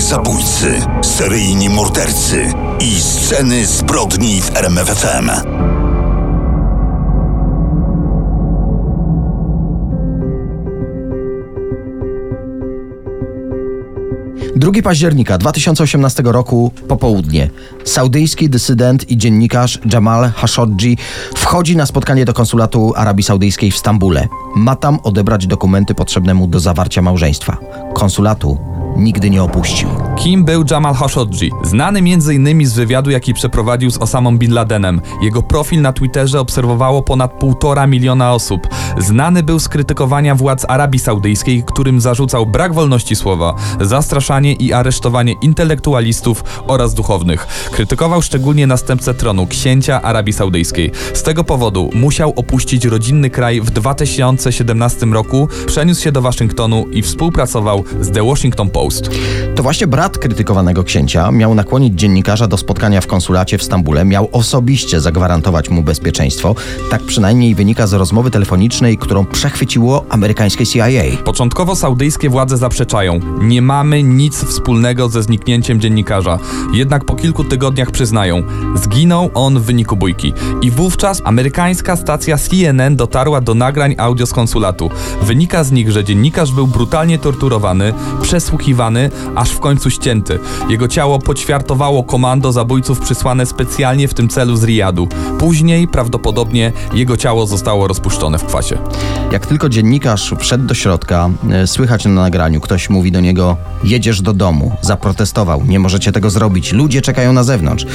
Zabójcy, 0.03 0.81
seryjni 1.03 1.69
mordercy 1.69 2.53
i 2.81 3.01
sceny 3.01 3.67
zbrodni 3.67 4.41
w 4.41 4.57
RMFFM. 4.57 5.31
2 14.57 14.83
października 14.83 15.39
2018 15.39 16.23
roku 16.27 16.73
popołudnie. 16.89 17.51
Saudyjski 17.85 18.51
dysydent 18.51 19.11
i 19.11 19.17
dziennikarz 19.17 19.79
Jamal 19.93 20.33
Khashoggi 20.33 20.99
wchodzi 21.35 21.77
na 21.77 21.87
spotkanie 21.87 22.25
do 22.25 22.35
konsulatu 22.35 22.93
Arabii 22.97 23.23
Saudyjskiej 23.23 23.71
w 23.71 23.77
Stambule. 23.77 24.29
Ma 24.57 24.77
tam 24.77 24.99
odebrać 25.03 25.47
dokumenty 25.47 25.95
potrzebne 25.95 26.35
mu 26.35 26.47
do 26.47 26.61
zawarcia 26.61 27.03
małżeństwa. 27.03 27.57
Konsulatu 27.95 28.82
nigdy 28.97 29.31
nie 29.31 29.43
opuścił. 29.43 29.89
Kim 30.17 30.45
był 30.45 30.65
Jamal 30.71 30.95
Khashoggi? 30.95 31.51
Znany 31.65 31.99
m.in. 31.99 32.67
z 32.67 32.75
wywiadu, 32.75 33.11
jaki 33.11 33.35
przeprowadził 33.35 33.91
z 33.91 33.99
Osamą 33.99 34.39
Bin 34.39 34.53
Ladenem. 34.53 35.01
Jego 35.23 35.43
profil 35.43 35.81
na 35.81 35.93
Twitterze 35.93 36.41
obserwowało 36.41 37.03
ponad 37.03 37.33
półtora 37.33 37.87
miliona 37.87 38.33
osób. 38.33 38.69
Znany 38.99 39.43
był 39.43 39.59
z 39.59 39.69
krytykowania 39.69 40.35
władz 40.35 40.65
Arabii 40.69 41.01
Saudyjskiej, 41.01 41.63
którym 41.67 42.01
zarzucał 42.01 42.47
brak 42.47 42.75
wolności 42.75 43.17
słowa, 43.17 43.55
zastraszanie 43.81 44.53
i 44.53 44.73
aresztowanie 44.73 45.35
intelektualistów 45.43 46.45
oraz 46.67 46.95
duchownych. 46.95 47.47
Krytykował 47.73 48.23
szczególnie 48.23 48.67
następcę 48.67 49.15
tronu, 49.15 49.47
księcia 49.47 50.03
Arabii 50.03 50.33
Saudyjskiej. 50.33 50.93
Z 51.15 51.23
tego 51.23 51.45
powodu 51.45 51.91
musiał 51.95 52.33
opuścić 52.37 52.85
rodzinny 52.85 53.31
kraj 53.31 53.61
w 53.61 53.71
2017 53.71 55.07
roku, 55.07 55.49
przeniósł 55.67 56.03
się 56.03 56.13
do 56.13 56.23
Waszyngtonu 56.23 56.87
i 56.93 57.03
współpracował 57.03 57.85
z 58.01 58.11
The 58.11 58.27
Washington 58.27 58.71
Post. 58.83 59.11
To 59.57 59.63
właśnie 59.63 59.87
brat 59.87 60.19
krytykowanego 60.19 60.85
księcia 60.85 61.31
miał 61.31 61.55
nakłonić 61.55 61.95
dziennikarza 61.95 62.47
do 62.47 62.57
spotkania 62.57 63.01
w 63.01 63.07
konsulacie 63.07 63.59
w 63.59 63.63
Stambule, 63.63 64.05
miał 64.05 64.29
osobiście 64.33 65.01
zagwarantować 65.01 65.71
mu 65.71 65.83
bezpieczeństwo. 65.83 66.55
Tak 66.91 67.03
przynajmniej 67.03 67.55
wynika 67.55 67.87
z 67.87 67.93
rozmowy 67.93 68.31
telefonicznej, 68.31 68.99
którą 68.99 69.25
przechwyciło 69.25 70.05
amerykańskie 70.09 70.67
CIA. 70.67 70.83
Początkowo 71.25 71.77
saudyjskie 71.77 72.29
władze 72.29 72.57
zaprzeczają. 72.57 73.21
Nie 73.41 73.63
mamy 73.63 74.03
nic 74.03 74.45
wspólnego 74.45 75.09
ze 75.09 75.23
zniknięciem 75.23 75.81
dziennikarza. 75.81 76.39
Jednak 76.73 77.05
po 77.05 77.15
kilku 77.15 77.45
tygodniach 77.45 77.91
przyznają. 77.91 78.43
Zginął 78.75 79.31
on 79.35 79.61
w 79.61 79.63
wyniku 79.63 79.97
bójki. 79.97 80.33
I 80.63 80.71
wówczas 80.71 81.23
amerykańska 81.25 81.97
stacja 81.97 82.39
CNN 82.39 82.97
dotarła 82.97 83.41
do 83.41 83.55
nagrań 83.55 83.95
audio 83.99 84.27
z 84.27 84.33
konsulatu. 84.33 84.91
Wynika 85.23 85.65
z 85.65 85.73
nich, 85.73 85.91
że 85.91 86.05
dziennikarz 86.05 86.53
był 86.53 86.67
brutalnie 86.67 87.19
torturowany, 87.19 87.93
przesłuchiwany, 88.23 88.72
aż 89.35 89.51
w 89.51 89.61
końcu 89.61 89.91
ścięty. 89.91 90.39
Jego 90.69 90.89
ciało 90.89 91.19
poćwiartowało 91.19 92.05
komando 92.05 92.53
zabójców 92.53 93.01
przysłane 93.01 93.47
specjalnie 93.47 94.09
w 94.09 94.15
tym 94.15 94.29
celu 94.29 94.57
z 94.57 94.65
Riyadu. 94.65 95.09
Później 95.39 95.89
prawdopodobnie 95.89 96.73
jego 96.95 97.17
ciało 97.17 97.47
zostało 97.47 97.89
rozpuszczone 97.89 98.39
w 98.39 98.45
kwasie. 98.45 98.79
Jak 99.33 99.47
tylko 99.47 99.69
dziennikarz 99.69 100.35
wszedł 100.39 100.67
do 100.67 100.75
środka, 100.75 101.31
e, 101.51 101.67
słychać 101.67 102.05
na 102.05 102.11
nagraniu, 102.11 102.61
ktoś 102.61 102.91
mówi 102.91 103.13
do 103.13 103.21
niego: 103.21 103.57
Jedziesz 103.85 104.23
do 104.23 104.33
domu. 104.33 104.73
Zaprotestował: 104.81 105.63
Nie 105.67 105.79
możecie 105.79 106.13
tego 106.13 106.31
zrobić. 106.31 106.73
Ludzie 106.73 107.03
czekają 107.03 107.33
na 107.33 107.45
zewnątrz. 107.45 107.87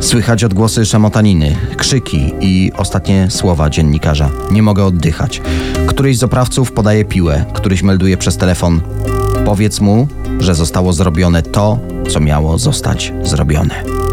Słychać 0.00 0.44
odgłosy 0.44 0.86
szamotaniny, 0.86 1.56
krzyki 1.76 2.32
i 2.40 2.72
ostatnie 2.76 3.30
słowa 3.30 3.70
dziennikarza: 3.70 4.30
Nie 4.50 4.62
mogę 4.62 4.84
oddychać. 4.84 5.42
Któryś 5.86 6.18
z 6.18 6.22
oprawców 6.22 6.72
podaje 6.72 7.04
piłę, 7.04 7.44
któryś 7.52 7.82
melduje 7.82 8.16
przez 8.16 8.36
telefon: 8.36 8.80
Powiedz 9.46 9.80
mu, 9.80 10.08
że 10.40 10.54
zostało 10.54 10.92
zrobione 10.92 11.42
to, 11.42 11.78
co 12.08 12.20
miało 12.20 12.58
zostać 12.58 13.12
zrobione. 13.22 14.05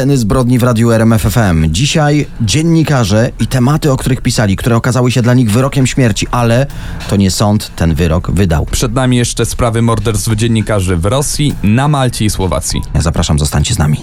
Sceny 0.00 0.18
zbrodni 0.18 0.58
w 0.58 0.62
radiu 0.62 0.92
RMFFM. 0.92 1.70
Dzisiaj 1.70 2.26
dziennikarze 2.40 3.30
i 3.40 3.46
tematy, 3.46 3.92
o 3.92 3.96
których 3.96 4.20
pisali, 4.20 4.56
które 4.56 4.76
okazały 4.76 5.10
się 5.10 5.22
dla 5.22 5.34
nich 5.34 5.50
wyrokiem 5.50 5.86
śmierci, 5.86 6.26
ale 6.30 6.66
to 7.08 7.16
nie 7.16 7.30
sąd 7.30 7.76
ten 7.76 7.94
wyrok 7.94 8.30
wydał. 8.30 8.66
Przed 8.66 8.94
nami 8.94 9.16
jeszcze 9.16 9.46
sprawy 9.46 9.82
morderstw 9.82 10.34
dziennikarzy 10.34 10.96
w 10.96 11.04
Rosji, 11.04 11.54
na 11.62 11.88
Malcie 11.88 12.24
i 12.24 12.30
Słowacji. 12.30 12.82
Ja 12.94 13.00
zapraszam, 13.00 13.38
zostańcie 13.38 13.74
z 13.74 13.78
nami. 13.78 13.96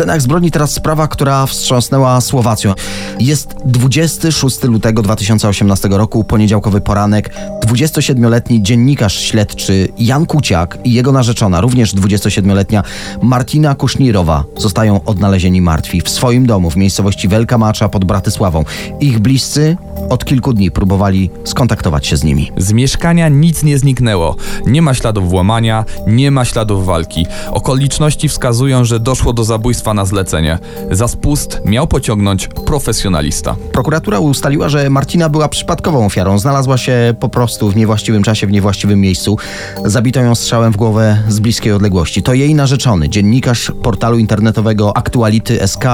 Scenach 0.00 0.20
zbrodni 0.20 0.50
teraz 0.50 0.72
sprawa, 0.72 1.08
która 1.08 1.46
wstrząsnęła 1.46 2.20
Słowacją. 2.20 2.74
Jest 3.18 3.54
26 3.64 4.62
lutego 4.62 5.02
2018 5.02 5.88
roku, 5.88 6.24
poniedziałkowy 6.24 6.80
poranek. 6.80 7.34
27-letni 7.66 8.62
dziennikarz 8.62 9.20
śledczy 9.20 9.88
Jan 9.98 10.26
Kuciak 10.26 10.78
i 10.84 10.92
jego 10.92 11.12
narzeczona, 11.12 11.60
również 11.60 11.94
27-letnia 11.94 12.82
Martina 13.22 13.74
Kusznirowa, 13.74 14.44
zostają 14.56 15.04
odnalezieni 15.04 15.60
martwi 15.60 16.00
w 16.00 16.08
swoim 16.08 16.46
domu 16.46 16.70
w 16.70 16.76
miejscowości 16.76 17.28
Wielka 17.28 17.58
Macza 17.58 17.88
pod 17.88 18.04
Bratysławą. 18.04 18.64
Ich 19.00 19.18
bliscy 19.18 19.76
od 20.10 20.24
kilku 20.24 20.52
dni 20.52 20.70
próbowali 20.70 21.30
skontaktować 21.44 22.06
się 22.06 22.16
z 22.16 22.24
nimi. 22.24 22.52
Z 22.56 22.72
mieszkania 22.72 23.28
nic 23.28 23.62
nie 23.62 23.78
zniknęło. 23.78 24.36
Nie 24.66 24.82
ma 24.82 24.94
śladów 24.94 25.30
włamania, 25.30 25.84
nie 26.06 26.30
ma 26.30 26.44
śladów 26.44 26.86
walki. 26.86 27.26
Okoliczności 27.50 28.28
wskazują, 28.28 28.84
że 28.84 29.00
doszło 29.00 29.32
do 29.32 29.44
zabójstwa 29.44 29.89
na 29.94 30.04
zlecenie. 30.04 30.58
Za 30.90 31.08
spust 31.08 31.60
miał 31.64 31.86
pociągnąć 31.86 32.48
profesjonalista. 32.48 33.56
Prokuratura 33.72 34.18
ustaliła, 34.18 34.68
że 34.68 34.90
Martina 34.90 35.28
była 35.28 35.48
przypadkową 35.48 36.06
ofiarą. 36.06 36.38
Znalazła 36.38 36.78
się 36.78 37.14
po 37.20 37.28
prostu 37.28 37.70
w 37.70 37.76
niewłaściwym 37.76 38.22
czasie, 38.22 38.46
w 38.46 38.50
niewłaściwym 38.50 39.00
miejscu. 39.00 39.38
Zabito 39.84 40.20
ją 40.20 40.34
strzałem 40.34 40.72
w 40.72 40.76
głowę 40.76 41.22
z 41.28 41.40
bliskiej 41.40 41.72
odległości. 41.72 42.22
To 42.22 42.34
jej 42.34 42.54
narzeczony, 42.54 43.08
dziennikarz 43.08 43.72
portalu 43.82 44.18
internetowego 44.18 44.96
Aktuality 44.96 45.68
SK, 45.68 45.84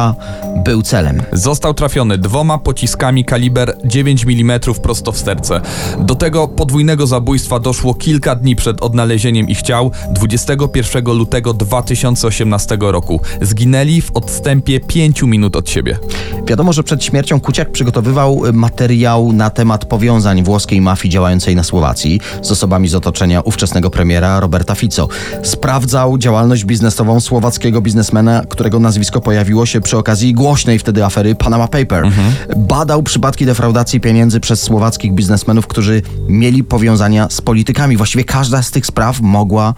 był 0.65 0.83
celem. 0.83 1.23
Został 1.33 1.75
trafiony 1.75 2.19
dwoma 2.19 2.59
pociskami 2.59 3.25
kaliber 3.25 3.77
9 3.85 4.25
mm 4.25 4.61
prosto 4.83 5.13
w 5.13 5.19
serce. 5.19 5.61
Do 5.99 6.15
tego 6.15 6.49
podwójnego 6.49 7.07
zabójstwa 7.07 7.59
doszło 7.59 7.95
kilka 7.95 8.35
dni 8.35 8.57
przed 8.57 8.83
odnalezieniem 8.83 9.49
ich 9.49 9.63
ciał 9.63 9.91
21 10.11 11.05
lutego 11.05 11.55
2018 11.55 12.79
roku. 12.81 13.21
Zginęli 13.41 13.86
w 13.87 14.11
odstępie 14.15 14.81
5 14.81 15.23
minut 15.23 15.57
od 15.57 15.71
siebie. 15.71 15.99
Wiadomo, 16.47 16.73
że 16.73 16.83
przed 16.83 17.05
śmiercią 17.05 17.41
Kuciak 17.41 17.73
przygotowywał 17.73 18.43
materiał 18.53 19.33
na 19.33 19.51
temat 19.51 19.85
powiązań 19.85 20.43
włoskiej 20.43 20.81
mafii 20.81 21.13
działającej 21.13 21.57
na 21.57 21.63
Słowacji 21.63 22.21
z 22.43 22.51
osobami 22.51 22.89
z 22.89 22.95
otoczenia 22.95 23.41
ówczesnego 23.41 23.91
premiera 23.91 24.41
Roberta 24.41 24.75
Fico. 24.75 25.09
Sprawdzał 25.43 26.19
działalność 26.19 26.65
biznesową 26.65 27.21
słowackiego 27.21 27.81
biznesmena, 27.81 28.43
którego 28.49 28.81
nazwisko 28.81 29.21
pojawiło 29.21 29.67
się 29.67 29.81
przy 29.81 29.97
okazji 29.99 30.35
głośnej 30.35 30.79
wtedy 30.79 31.05
afery 31.05 31.35
Panama 31.35 31.69
Paper. 31.69 32.11
Badał 32.57 33.03
przypadki 33.03 33.47
defraudacji 33.47 34.01
pieniędzy 34.01 34.41
przez 34.41 34.63
słowackich 34.63 35.13
biznesmenów, 35.13 35.67
którzy 35.67 36.03
mieli 36.29 36.65
powiązania 36.65 37.27
z 37.31 37.41
politykami. 37.41 37.97
Właściwie 37.97 38.25
każda 38.25 38.63
z 38.63 38.71
tych 38.71 38.87
spraw 38.87 39.21
mogła 39.21 39.75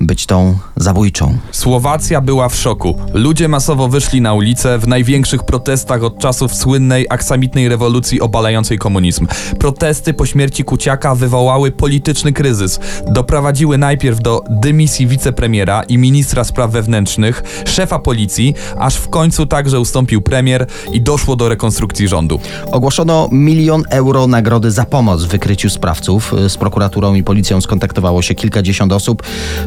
być 0.00 0.26
tą 0.26 0.58
zabójczą. 0.76 1.38
Słowacja 1.52 2.20
była 2.20 2.48
w 2.48 2.56
szoku. 2.56 2.98
Ludzie 3.14 3.48
masowo 3.50 3.88
wyszli 3.88 4.20
na 4.20 4.34
ulicę 4.34 4.78
w 4.78 4.88
największych 4.88 5.42
protestach 5.42 6.04
od 6.04 6.18
czasów 6.18 6.54
słynnej 6.54 7.06
aksamitnej 7.10 7.68
rewolucji 7.68 8.20
obalającej 8.20 8.78
komunizm. 8.78 9.26
Protesty 9.58 10.14
po 10.14 10.26
śmierci 10.26 10.64
Kuciaka 10.64 11.14
wywołały 11.14 11.70
polityczny 11.70 12.32
kryzys. 12.32 12.80
Doprowadziły 13.06 13.78
najpierw 13.78 14.20
do 14.20 14.42
dymisji 14.50 15.06
wicepremiera 15.06 15.82
i 15.82 15.98
ministra 15.98 16.44
spraw 16.44 16.70
wewnętrznych, 16.70 17.42
szefa 17.66 17.98
policji, 17.98 18.54
aż 18.78 18.96
w 18.96 19.08
końcu 19.08 19.46
także 19.46 19.80
ustąpił 19.80 20.20
premier 20.20 20.66
i 20.92 21.00
doszło 21.00 21.36
do 21.36 21.48
rekonstrukcji 21.48 22.08
rządu. 22.08 22.40
Ogłoszono 22.72 23.28
milion 23.32 23.82
euro 23.90 24.26
nagrody 24.26 24.70
za 24.70 24.84
pomoc 24.84 25.22
w 25.22 25.28
wykryciu 25.28 25.70
sprawców. 25.70 26.34
Z 26.48 26.56
prokuraturą 26.56 27.14
i 27.14 27.22
policją 27.22 27.60
skontaktowało 27.60 28.22
się 28.22 28.34
kilkadziesiąt 28.34 28.92
osób. 28.92 29.22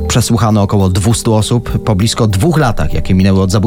Przesłuchano 0.08 0.62
około 0.62 0.90
200 0.90 1.32
osób. 1.32 1.84
Po 1.86 1.96
blisko 1.96 2.28
dwóch 2.28 2.58
latach, 2.58 2.94
jakie 2.94 3.14
minęły 3.14 3.42
od 3.42 3.52
zabójstwa, 3.52 3.63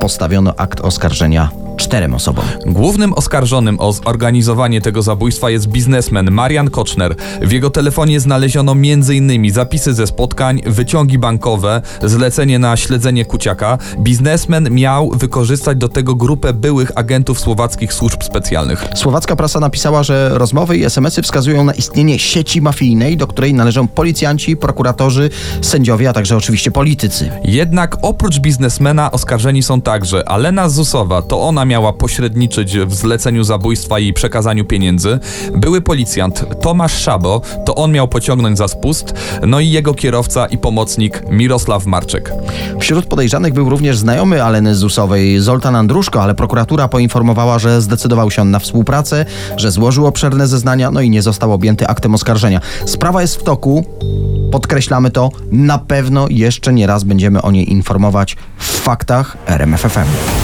postawiono 0.00 0.54
akt 0.56 0.80
oskarżenia 0.80 1.63
czterem 1.76 2.14
osobom. 2.14 2.44
Głównym 2.66 3.12
oskarżonym 3.12 3.80
o 3.80 3.92
zorganizowanie 3.92 4.80
tego 4.80 5.02
zabójstwa 5.02 5.50
jest 5.50 5.66
biznesmen 5.66 6.30
Marian 6.30 6.70
Koczner. 6.70 7.14
W 7.42 7.52
jego 7.52 7.70
telefonie 7.70 8.20
znaleziono 8.20 8.72
m.in. 8.72 9.52
zapisy 9.52 9.94
ze 9.94 10.06
spotkań, 10.06 10.60
wyciągi 10.66 11.18
bankowe, 11.18 11.82
zlecenie 12.02 12.58
na 12.58 12.76
śledzenie 12.76 13.24
Kuciaka. 13.24 13.78
Biznesmen 13.98 14.70
miał 14.70 15.10
wykorzystać 15.10 15.78
do 15.78 15.88
tego 15.88 16.14
grupę 16.14 16.52
byłych 16.52 16.92
agentów 16.94 17.40
słowackich 17.40 17.92
służb 17.92 18.22
specjalnych. 18.22 18.84
Słowacka 18.94 19.36
prasa 19.36 19.60
napisała, 19.60 20.02
że 20.02 20.30
rozmowy 20.32 20.76
i 20.76 20.84
SMS-y 20.84 21.22
wskazują 21.22 21.64
na 21.64 21.72
istnienie 21.72 22.18
sieci 22.18 22.62
mafijnej, 22.62 23.16
do 23.16 23.26
której 23.26 23.54
należą 23.54 23.88
policjanci, 23.88 24.56
prokuratorzy, 24.56 25.30
sędziowie, 25.60 26.08
a 26.10 26.12
także 26.12 26.36
oczywiście 26.36 26.70
politycy. 26.70 27.30
Jednak 27.44 27.96
oprócz 28.02 28.38
biznesmena 28.38 29.10
oskarżeni 29.10 29.62
są 29.62 29.80
także 29.80 30.28
Alena 30.28 30.68
Zusowa, 30.68 31.22
to 31.22 31.40
ona 31.40 31.63
miała 31.64 31.92
pośredniczyć 31.92 32.78
w 32.78 32.94
zleceniu 32.94 33.44
zabójstwa 33.44 33.98
i 33.98 34.12
przekazaniu 34.12 34.64
pieniędzy, 34.64 35.18
były 35.54 35.80
policjant 35.80 36.60
Tomasz 36.60 37.02
Szabo, 37.02 37.40
to 37.64 37.74
on 37.74 37.92
miał 37.92 38.08
pociągnąć 38.08 38.58
za 38.58 38.68
spust, 38.68 39.14
no 39.46 39.60
i 39.60 39.70
jego 39.70 39.94
kierowca 39.94 40.46
i 40.46 40.58
pomocnik 40.58 41.22
Mirosław 41.30 41.86
Marczek. 41.86 42.32
Wśród 42.80 43.06
podejrzanych 43.06 43.54
był 43.54 43.70
również 43.70 43.98
znajomy 43.98 44.42
Aleny 44.42 44.74
Zusowej, 44.74 45.40
Zoltan 45.40 45.76
Andruszko, 45.76 46.22
ale 46.22 46.34
prokuratura 46.34 46.88
poinformowała, 46.88 47.58
że 47.58 47.80
zdecydował 47.80 48.30
się 48.30 48.42
on 48.42 48.50
na 48.50 48.58
współpracę, 48.58 49.26
że 49.56 49.70
złożył 49.70 50.06
obszerne 50.06 50.46
zeznania, 50.46 50.90
no 50.90 51.00
i 51.00 51.10
nie 51.10 51.22
został 51.22 51.52
objęty 51.52 51.86
aktem 51.86 52.14
oskarżenia. 52.14 52.60
Sprawa 52.86 53.22
jest 53.22 53.36
w 53.36 53.42
toku, 53.42 53.84
podkreślamy 54.52 55.10
to, 55.10 55.30
na 55.52 55.78
pewno 55.78 56.26
jeszcze 56.30 56.72
nie 56.72 56.86
raz 56.86 57.04
będziemy 57.04 57.42
o 57.42 57.50
niej 57.50 57.72
informować 57.72 58.36
w 58.58 58.64
faktach 58.64 59.36
RMFFM. 59.46 60.43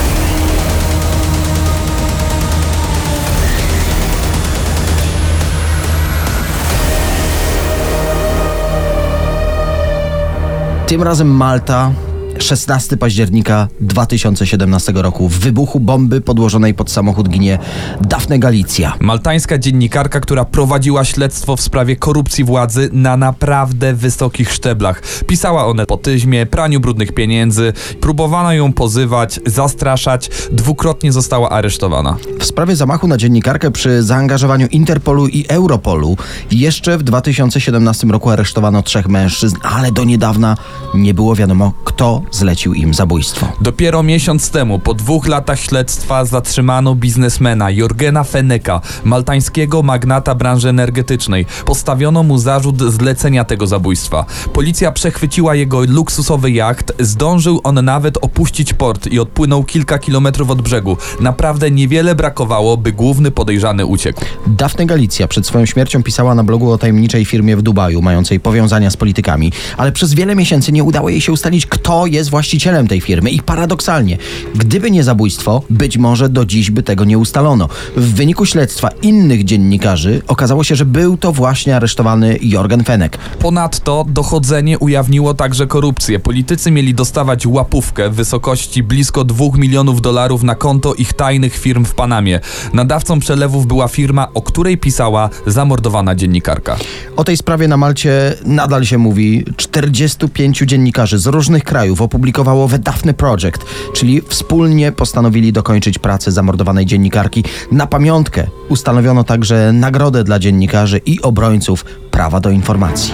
Tym 10.90 11.02
razem 11.02 11.28
Malta. 11.28 11.92
16 12.38 12.96
października 12.96 13.68
2017 13.80 14.92
roku 14.92 15.28
w 15.28 15.38
wybuchu 15.38 15.80
bomby 15.80 16.20
podłożonej 16.20 16.75
pod 16.75 16.90
samochód 16.90 17.28
ginie 17.28 17.58
Daphne 18.00 18.38
Galicja. 18.38 18.94
Maltańska 19.00 19.58
dziennikarka, 19.58 20.20
która 20.20 20.44
prowadziła 20.44 21.04
śledztwo 21.04 21.56
w 21.56 21.60
sprawie 21.60 21.96
korupcji 21.96 22.44
władzy 22.44 22.90
na 22.92 23.16
naprawdę 23.16 23.94
wysokich 23.94 24.52
szczeblach. 24.52 25.02
Pisała 25.26 25.66
o 25.66 25.75
nepotyzmie, 25.75 26.46
praniu 26.46 26.80
brudnych 26.80 27.12
pieniędzy, 27.12 27.72
próbowano 28.00 28.52
ją 28.52 28.72
pozywać, 28.72 29.40
zastraszać, 29.46 30.30
dwukrotnie 30.52 31.12
została 31.12 31.50
aresztowana. 31.50 32.16
W 32.40 32.44
sprawie 32.44 32.76
zamachu 32.76 33.08
na 33.08 33.16
dziennikarkę 33.16 33.70
przy 33.70 34.02
zaangażowaniu 34.02 34.66
Interpolu 34.66 35.26
i 35.26 35.44
Europolu 35.49 36.16
jeszcze 36.50 36.99
w 36.99 37.02
2017 37.02 38.06
roku 38.06 38.30
aresztowano 38.30 38.82
trzech 38.82 39.08
mężczyzn, 39.08 39.56
ale 39.62 39.92
do 39.92 40.04
niedawna 40.04 40.56
nie 40.94 41.14
było 41.14 41.37
wiadomo, 41.37 41.72
kto 41.84 42.20
zlecił 42.31 42.75
im 42.75 42.95
zabójstwo. 42.95 43.53
Dopiero 43.61 44.03
miesiąc 44.03 44.50
temu, 44.50 44.79
po 44.79 44.95
dwóch 44.95 45.29
latach 45.29 45.61
śledztwa, 45.61 46.25
zatrzymano 46.25 46.95
biznesmena 46.95 47.71
Jorgena 47.71 48.25
Feneka, 48.25 48.81
maltańskiego 49.05 49.83
magnata 49.83 50.35
branży 50.35 50.69
energetycznej. 50.69 51.47
Postawiono 51.65 52.23
mu 52.23 52.39
zarzut 52.39 52.83
zlecenia 52.83 53.45
tego 53.45 53.67
zabójstwa. 53.67 54.25
Policja 54.53 54.93
przechwyciła 54.93 55.55
jego 55.55 55.81
luksusowy 55.81 56.50
jacht, 56.50 56.93
zdążył 56.99 57.61
on 57.65 57.85
nawet 57.85 58.19
opuścić 58.25 58.75
port 58.75 59.07
i 59.07 59.19
odpłynął 59.21 59.65
kilka 59.65 59.99
kilometrów 59.99 60.50
od 60.50 60.62
brzegu. 60.62 60.97
Naprawdę 61.21 61.71
niewiele 61.71 62.15
brakowało, 62.15 62.77
by 62.77 62.93
główny 62.93 63.31
podejrzany 63.31 63.87
uciekł. 63.87 64.21
Daphne 64.47 64.87
Galicja 64.87 65.29
przed 65.29 65.47
swoją 65.47 65.67
śmiercią 65.67 66.03
pisała 66.03 66.35
na 66.35 66.45
blogu 66.45 66.71
o 66.71 66.79
tajemniczej 66.79 67.25
firmie 67.25 67.57
w 67.57 67.62
Dubaju, 67.62 68.03
mającej 68.03 68.41
powiązania 68.41 68.91
z 68.91 68.97
politykami, 68.97 69.53
ale 69.77 69.93
przez 69.93 70.15
wiele 70.15 70.37
miesięcy 70.37 70.73
nie 70.73 70.85
udało 70.85 71.09
jej 71.09 71.21
się 71.21 71.33
ustalić, 71.33 71.67
kto 71.67 72.07
jest 72.11 72.31
właścicielem 72.31 72.88
tej 72.88 73.00
firmy. 73.00 73.31
I 73.31 73.43
paradoksalnie, 73.43 74.19
gdyby 74.55 74.90
nie 74.90 75.05
zabójstwo, 75.05 75.62
być 75.71 75.99
może 75.99 76.29
do 76.29 76.45
dziś 76.45 76.71
by 76.71 76.83
tego 76.83 77.05
nie 77.05 77.19
ustalono. 77.19 77.69
W 77.97 78.14
wyniku 78.14 78.47
śledztwa 78.47 78.88
innych 79.02 79.45
dziennikarzy 79.45 80.23
okazało 80.29 80.64
się, 80.64 80.76
że 80.76 80.85
był 80.85 81.17
to 81.17 81.33
właśnie 81.33 81.76
aresztowany 81.76 82.39
Jorgen 82.43 82.84
Fenek. 82.84 83.19
Ponadto 83.39 84.04
dochodzenie 84.08 84.78
ujawniło 84.78 85.34
także 85.34 85.67
korupcję. 85.67 86.19
Politycy 86.19 86.71
mieli 86.71 86.95
dostawać 86.95 87.47
łapówkę 87.47 88.11
w 88.11 88.15
wysokości 88.15 88.82
blisko 88.82 89.25
2 89.25 89.45
milionów 89.56 90.00
dolarów 90.00 90.43
na 90.43 90.54
konto 90.54 90.95
ich 90.95 91.13
tajnych 91.13 91.56
firm 91.56 91.84
w 91.84 91.95
Panamie. 91.95 92.41
Nadawcą 92.73 93.21
przelewów 93.21 93.67
była 93.67 93.89
firma, 93.89 94.28
o 94.34 94.43
której 94.43 94.78
pisała 94.78 95.30
zamordowana 95.47 96.15
dziennikarka. 96.15 96.76
O 97.17 97.25
tej 97.25 97.37
sprawie 97.37 97.69
na 97.69 97.76
Malcie 97.76 98.34
nadal 98.45 98.84
się 98.84 98.99
mówi. 98.99 99.45
45 99.56 100.58
dziennikarzy 100.58 101.19
z 101.19 101.26
różnych 101.26 101.65
krajów 101.65 102.00
opublikowało 102.02 102.69
The 102.69 102.78
Daphne 102.78 103.15
Project, 103.15 103.65
czyli 103.95 104.23
wspólnie 104.28 104.93
postanowili 104.93 105.52
dokończyć 105.52 105.99
pracę 105.99 106.32
zamordowanej 106.32 106.86
dziennikarki. 106.86 107.45
Na 107.73 107.86
pamiątkę 107.86 108.47
ustanowiono 108.69 109.25
także 109.25 109.73
nagrodę 109.73 110.25
dla 110.25 110.39
dziennikarzy 110.39 111.00
i 111.06 111.23
obrońców 111.23 111.84
prawa 112.10 112.41
do 112.41 112.50
informacji. 112.50 113.13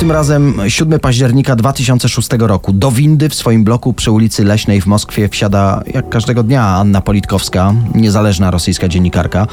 Tym 0.00 0.12
razem 0.12 0.60
7 0.68 1.00
października 1.00 1.56
2006 1.56 2.28
roku 2.38 2.72
do 2.72 2.90
windy 2.90 3.28
w 3.28 3.34
swoim 3.34 3.64
bloku 3.64 3.92
przy 3.92 4.10
ulicy 4.10 4.44
Leśnej 4.44 4.80
w 4.80 4.86
Moskwie 4.86 5.28
wsiada 5.28 5.82
jak 5.94 6.08
każdego 6.08 6.42
dnia 6.42 6.66
Anna 6.66 7.00
Politkowska, 7.00 7.74
niezależna 7.94 8.50
rosyjska 8.50 8.88
dziennikarka. 8.88 9.46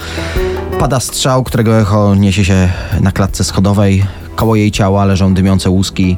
Pada 0.80 1.00
strzał, 1.00 1.44
którego 1.44 1.80
echo 1.80 2.16
niesie 2.16 2.46
się 2.46 2.70
na 3.02 3.12
klatce 3.12 3.44
schodowej. 3.44 4.04
Koło 4.38 4.56
jej 4.56 4.71
ciała 4.71 5.06
leżą 5.06 5.34
dymiące 5.34 5.69
łuski 5.69 6.17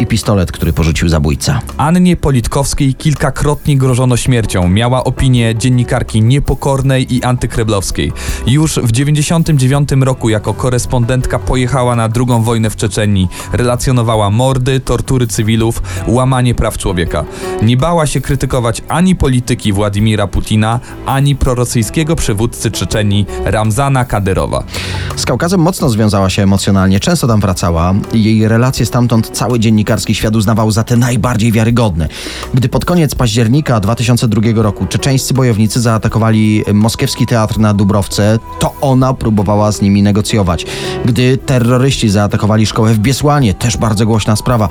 i 0.00 0.06
pistolet, 0.06 0.52
który 0.52 0.72
porzucił 0.72 1.08
zabójca. 1.08 1.60
Annie 1.76 2.16
Politkowskiej 2.16 2.94
kilkakrotnie 2.94 3.76
grożono 3.76 4.16
śmiercią. 4.16 4.68
Miała 4.68 5.04
opinię 5.04 5.54
dziennikarki 5.54 6.22
niepokornej 6.22 7.14
i 7.14 7.24
antykreblowskiej. 7.24 8.12
Już 8.46 8.72
w 8.72 8.92
1999 8.92 10.04
roku 10.04 10.28
jako 10.28 10.54
korespondentka 10.54 11.38
pojechała 11.38 11.96
na 11.96 12.08
drugą 12.08 12.42
wojnę 12.42 12.70
w 12.70 12.76
Czeczenii. 12.76 13.28
Relacjonowała 13.52 14.30
mordy, 14.30 14.80
tortury 14.80 15.26
cywilów, 15.26 15.82
łamanie 16.06 16.54
praw 16.54 16.78
człowieka. 16.78 17.24
Nie 17.62 17.76
bała 17.76 18.06
się 18.06 18.20
krytykować 18.20 18.82
ani 18.88 19.16
polityki 19.16 19.72
Władimira 19.72 20.26
Putina, 20.26 20.80
ani 21.06 21.36
prorosyjskiego 21.36 22.16
przywódcy 22.16 22.70
Czeczenii 22.70 23.26
Ramzana 23.44 24.04
Kadyrowa. 24.04 24.64
Z 25.16 25.24
Kaukazem 25.24 25.60
mocno 25.60 25.88
związała 25.88 26.30
się 26.30 26.42
emocjonalnie, 26.42 27.00
często 27.00 27.26
tam 27.26 27.40
wracała. 27.40 27.55
Jej 28.12 28.48
relacje 28.48 28.86
stamtąd 28.86 29.30
cały 29.30 29.60
dziennikarski 29.60 30.14
świat 30.14 30.36
uznawał 30.36 30.70
za 30.70 30.84
te 30.84 30.96
najbardziej 30.96 31.52
wiarygodne. 31.52 32.08
Gdy 32.54 32.68
pod 32.68 32.84
koniec 32.84 33.14
października 33.14 33.80
2002 33.80 34.42
roku 34.62 34.86
czeczeńscy 34.86 35.34
bojownicy 35.34 35.80
zaatakowali 35.80 36.64
moskiewski 36.74 37.26
teatr 37.26 37.58
na 37.58 37.74
Dubrowce, 37.74 38.38
to 38.58 38.74
ona 38.80 39.14
próbowała 39.14 39.72
z 39.72 39.82
nimi 39.82 40.02
negocjować. 40.02 40.66
Gdy 41.04 41.36
terroryści 41.36 42.08
zaatakowali 42.08 42.66
szkołę 42.66 42.94
w 42.94 42.98
Biesłanie, 42.98 43.54
też 43.54 43.76
bardzo 43.76 44.06
głośna 44.06 44.36
sprawa, 44.36 44.68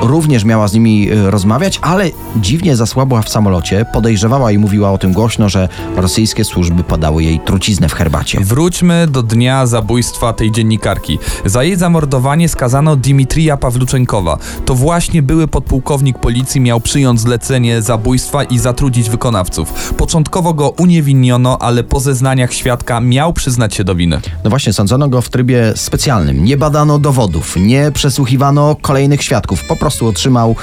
również 0.00 0.44
miała 0.44 0.68
z 0.68 0.74
nimi 0.74 1.12
y, 1.12 1.30
rozmawiać, 1.30 1.78
ale 1.82 2.10
dziwnie 2.36 2.76
zasłabła 2.76 3.22
w 3.22 3.28
samolocie, 3.28 3.86
podejrzewała 3.92 4.52
i 4.52 4.58
mówiła 4.58 4.92
o 4.92 4.98
tym 4.98 5.12
głośno, 5.12 5.48
że 5.48 5.68
rosyjskie 5.96 6.44
służby 6.44 6.84
podały 6.84 7.22
jej 7.22 7.40
truciznę 7.40 7.88
w 7.88 7.92
herbacie. 7.92 8.40
Wróćmy 8.40 9.06
do 9.10 9.22
dnia 9.22 9.66
zabójstwa 9.66 10.32
tej 10.32 10.52
dziennikarki. 10.52 11.18
Za 11.44 11.62
jej 11.62 11.76
zamordowanie 11.76 12.15
zamordowanie 12.16 12.48
skazano 12.48 12.96
Dimitrija 12.96 13.56
Pawluczenkowa. 13.56 14.38
To 14.64 14.74
właśnie 14.74 15.22
były 15.22 15.48
podpułkownik 15.48 16.18
policji 16.18 16.60
miał 16.60 16.80
przyjąć 16.80 17.20
zlecenie 17.20 17.82
zabójstwa 17.82 18.44
i 18.44 18.58
zatrudnić 18.58 19.10
wykonawców. 19.10 19.94
Początkowo 19.96 20.54
go 20.54 20.70
uniewinniono, 20.70 21.58
ale 21.58 21.84
po 21.84 22.00
zeznaniach 22.00 22.52
świadka 22.52 23.00
miał 23.00 23.32
przyznać 23.32 23.74
się 23.74 23.84
do 23.84 23.94
winy. 23.94 24.20
No 24.44 24.50
właśnie, 24.50 24.72
sądzono 24.72 25.08
go 25.08 25.22
w 25.22 25.28
trybie 25.28 25.72
specjalnym. 25.74 26.44
Nie 26.44 26.56
badano 26.56 26.98
dowodów, 26.98 27.56
nie 27.56 27.90
przesłuchiwano 27.92 28.76
kolejnych 28.82 29.22
świadków. 29.22 29.64
Po 29.64 29.76
prostu 29.76 30.06
otrzymał 30.08 30.56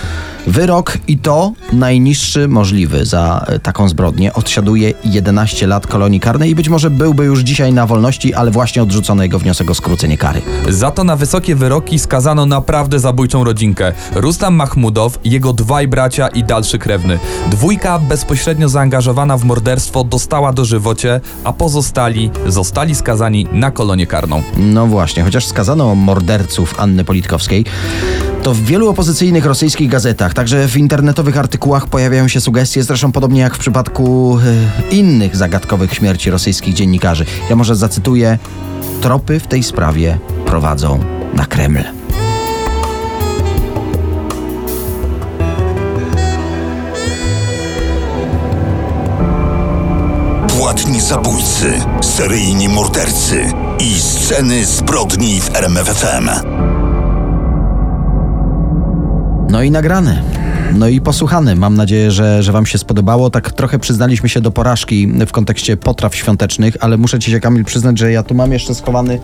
wyrok 0.47 0.97
i 1.07 1.17
to 1.17 1.53
najniższy 1.73 2.47
możliwy 2.47 3.05
za 3.05 3.45
e, 3.47 3.59
taką 3.59 3.89
zbrodnię. 3.89 4.33
Odsiaduje 4.33 4.93
11 5.05 5.67
lat 5.67 5.87
kolonii 5.87 6.19
karnej 6.19 6.49
i 6.49 6.55
być 6.55 6.69
może 6.69 6.89
byłby 6.89 7.25
już 7.25 7.39
dzisiaj 7.39 7.73
na 7.73 7.87
wolności, 7.87 8.33
ale 8.33 8.51
właśnie 8.51 8.83
odrzucono 8.83 9.23
jego 9.23 9.39
wniosek 9.39 9.71
o 9.71 9.75
skrócenie 9.75 10.17
kary. 10.17 10.41
Za 10.69 10.91
to 10.91 11.03
na 11.03 11.15
wysokie 11.33 11.55
wyroki 11.55 11.99
skazano 11.99 12.45
naprawdę 12.45 12.99
zabójczą 12.99 13.43
rodzinkę. 13.43 13.93
Rustam 14.15 14.55
Mahmudow, 14.55 15.19
jego 15.23 15.53
dwaj 15.53 15.87
bracia 15.87 16.27
i 16.27 16.43
dalszy 16.43 16.79
krewny. 16.79 17.19
Dwójka 17.51 17.99
bezpośrednio 17.99 18.69
zaangażowana 18.69 19.37
w 19.37 19.43
morderstwo 19.43 20.03
dostała 20.03 20.53
dożywocie, 20.53 21.21
a 21.43 21.53
pozostali 21.53 22.31
zostali 22.47 22.95
skazani 22.95 23.47
na 23.51 23.71
kolonię 23.71 24.07
karną. 24.07 24.43
No 24.57 24.87
właśnie, 24.87 25.23
chociaż 25.23 25.45
skazano 25.45 25.95
morderców 25.95 26.79
Anny 26.79 27.03
Politkowskiej, 27.03 27.65
to 28.43 28.53
w 28.53 28.61
wielu 28.61 28.89
opozycyjnych 28.89 29.45
rosyjskich 29.45 29.89
gazetach, 29.89 30.33
także 30.33 30.67
w 30.67 30.77
internetowych 30.77 31.37
artykułach 31.37 31.87
pojawiają 31.87 32.27
się 32.27 32.41
sugestie, 32.41 32.83
zresztą 32.83 33.11
podobnie 33.11 33.41
jak 33.41 33.55
w 33.55 33.59
przypadku 33.59 34.37
e, 34.91 34.95
innych 34.95 35.35
zagadkowych 35.35 35.93
śmierci 35.93 36.29
rosyjskich 36.29 36.73
dziennikarzy. 36.73 37.25
Ja 37.49 37.55
może 37.55 37.75
zacytuję: 37.75 38.37
Tropy 39.01 39.39
w 39.39 39.47
tej 39.47 39.63
sprawie 39.63 40.17
prowadzą 40.45 41.22
na 41.35 41.45
Kreml. 41.45 41.83
Płatni 50.47 51.01
zabójcy, 51.01 51.73
seryjni 52.01 52.69
mordercy 52.69 53.43
i 53.79 53.99
sceny 53.99 54.65
zbrodni 54.65 55.41
w 55.41 55.55
RMFFM. 55.55 56.29
No 59.49 59.63
i 59.63 59.71
nagrane. 59.71 60.21
No 60.73 60.87
i 60.87 61.01
posłuchane. 61.01 61.55
Mam 61.55 61.75
nadzieję, 61.75 62.11
że, 62.11 62.43
że 62.43 62.51
Wam 62.51 62.65
się 62.65 62.77
spodobało. 62.77 63.29
Tak 63.29 63.51
trochę 63.51 63.79
przyznaliśmy 63.79 64.29
się 64.29 64.41
do 64.41 64.51
porażki 64.51 65.07
w 65.27 65.31
kontekście 65.31 65.77
potraw 65.77 66.15
świątecznych, 66.15 66.77
ale 66.79 66.97
muszę 66.97 67.19
Ci 67.19 67.31
się, 67.31 67.39
Kamil, 67.39 67.65
przyznać, 67.65 67.99
że 67.99 68.11
ja 68.11 68.23
tu 68.23 68.35
mam 68.35 68.51
jeszcze 68.51 68.75
schowany 68.75 69.19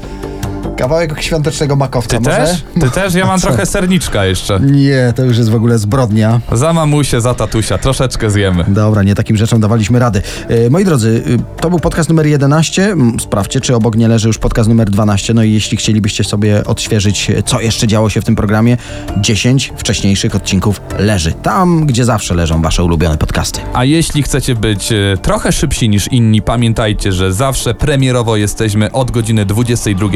kawałek 0.79 1.21
świątecznego 1.21 1.75
makowca. 1.75 2.17
Ty 2.17 2.23
Może? 2.23 2.37
też? 2.37 2.63
Ty 2.81 2.89
też? 2.89 3.13
Ja 3.13 3.25
mam 3.25 3.39
trochę 3.49 3.65
serniczka 3.65 4.25
jeszcze. 4.25 4.59
Nie, 4.59 5.13
to 5.15 5.23
już 5.23 5.37
jest 5.37 5.49
w 5.49 5.55
ogóle 5.55 5.77
zbrodnia. 5.77 6.39
Za 6.51 6.73
mamusię, 6.73 7.21
za 7.21 7.33
tatusia. 7.33 7.77
Troszeczkę 7.77 8.29
zjemy. 8.29 8.65
Dobra, 8.67 9.03
nie 9.03 9.15
takim 9.15 9.37
rzeczom 9.37 9.61
dawaliśmy 9.61 9.99
rady. 9.99 10.21
E, 10.47 10.69
moi 10.69 10.85
drodzy, 10.85 11.23
e, 11.57 11.61
to 11.61 11.69
był 11.69 11.79
podcast 11.79 12.09
numer 12.09 12.27
11. 12.27 12.91
Mm, 12.91 13.19
Sprawdźcie, 13.19 13.61
czy 13.61 13.75
obok 13.75 13.95
nie 13.95 14.07
leży 14.07 14.27
już 14.27 14.37
podcast 14.37 14.69
numer 14.69 14.89
12. 14.89 15.33
No 15.33 15.43
i 15.43 15.53
jeśli 15.53 15.77
chcielibyście 15.77 16.23
sobie 16.23 16.63
odświeżyć, 16.65 17.29
e, 17.29 17.43
co 17.43 17.61
jeszcze 17.61 17.87
działo 17.87 18.09
się 18.09 18.21
w 18.21 18.25
tym 18.25 18.35
programie, 18.35 18.77
10 19.17 19.73
wcześniejszych 19.77 20.35
odcinków 20.35 20.81
leży. 20.99 21.31
Tam, 21.31 21.85
gdzie 21.85 22.05
zawsze 22.05 22.35
leżą 22.35 22.61
wasze 22.61 22.83
ulubione 22.83 23.17
podcasty. 23.17 23.61
A 23.73 23.85
jeśli 23.85 24.23
chcecie 24.23 24.55
być 24.55 24.91
e, 24.91 25.17
trochę 25.21 25.51
szybsi 25.51 25.89
niż 25.89 26.07
inni, 26.07 26.41
pamiętajcie, 26.41 27.11
że 27.11 27.33
zawsze 27.33 27.73
premierowo 27.73 28.35
jesteśmy 28.37 28.91
od 28.91 29.11
godziny 29.11 29.45
22 29.45 30.07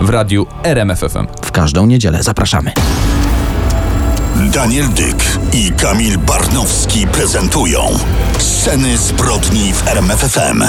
w 0.00 0.11
radiu 0.12 0.46
RMFFM. 0.62 1.26
W 1.42 1.50
każdą 1.50 1.86
niedzielę 1.86 2.22
zapraszamy. 2.22 2.72
Daniel 4.36 4.88
Dyk 4.88 5.38
i 5.52 5.72
Kamil 5.72 6.18
Barnowski 6.18 7.06
prezentują 7.06 7.80
Sceny 8.38 8.98
zbrodni 8.98 9.72
w 9.72 9.88
RMFFM. 9.88 10.64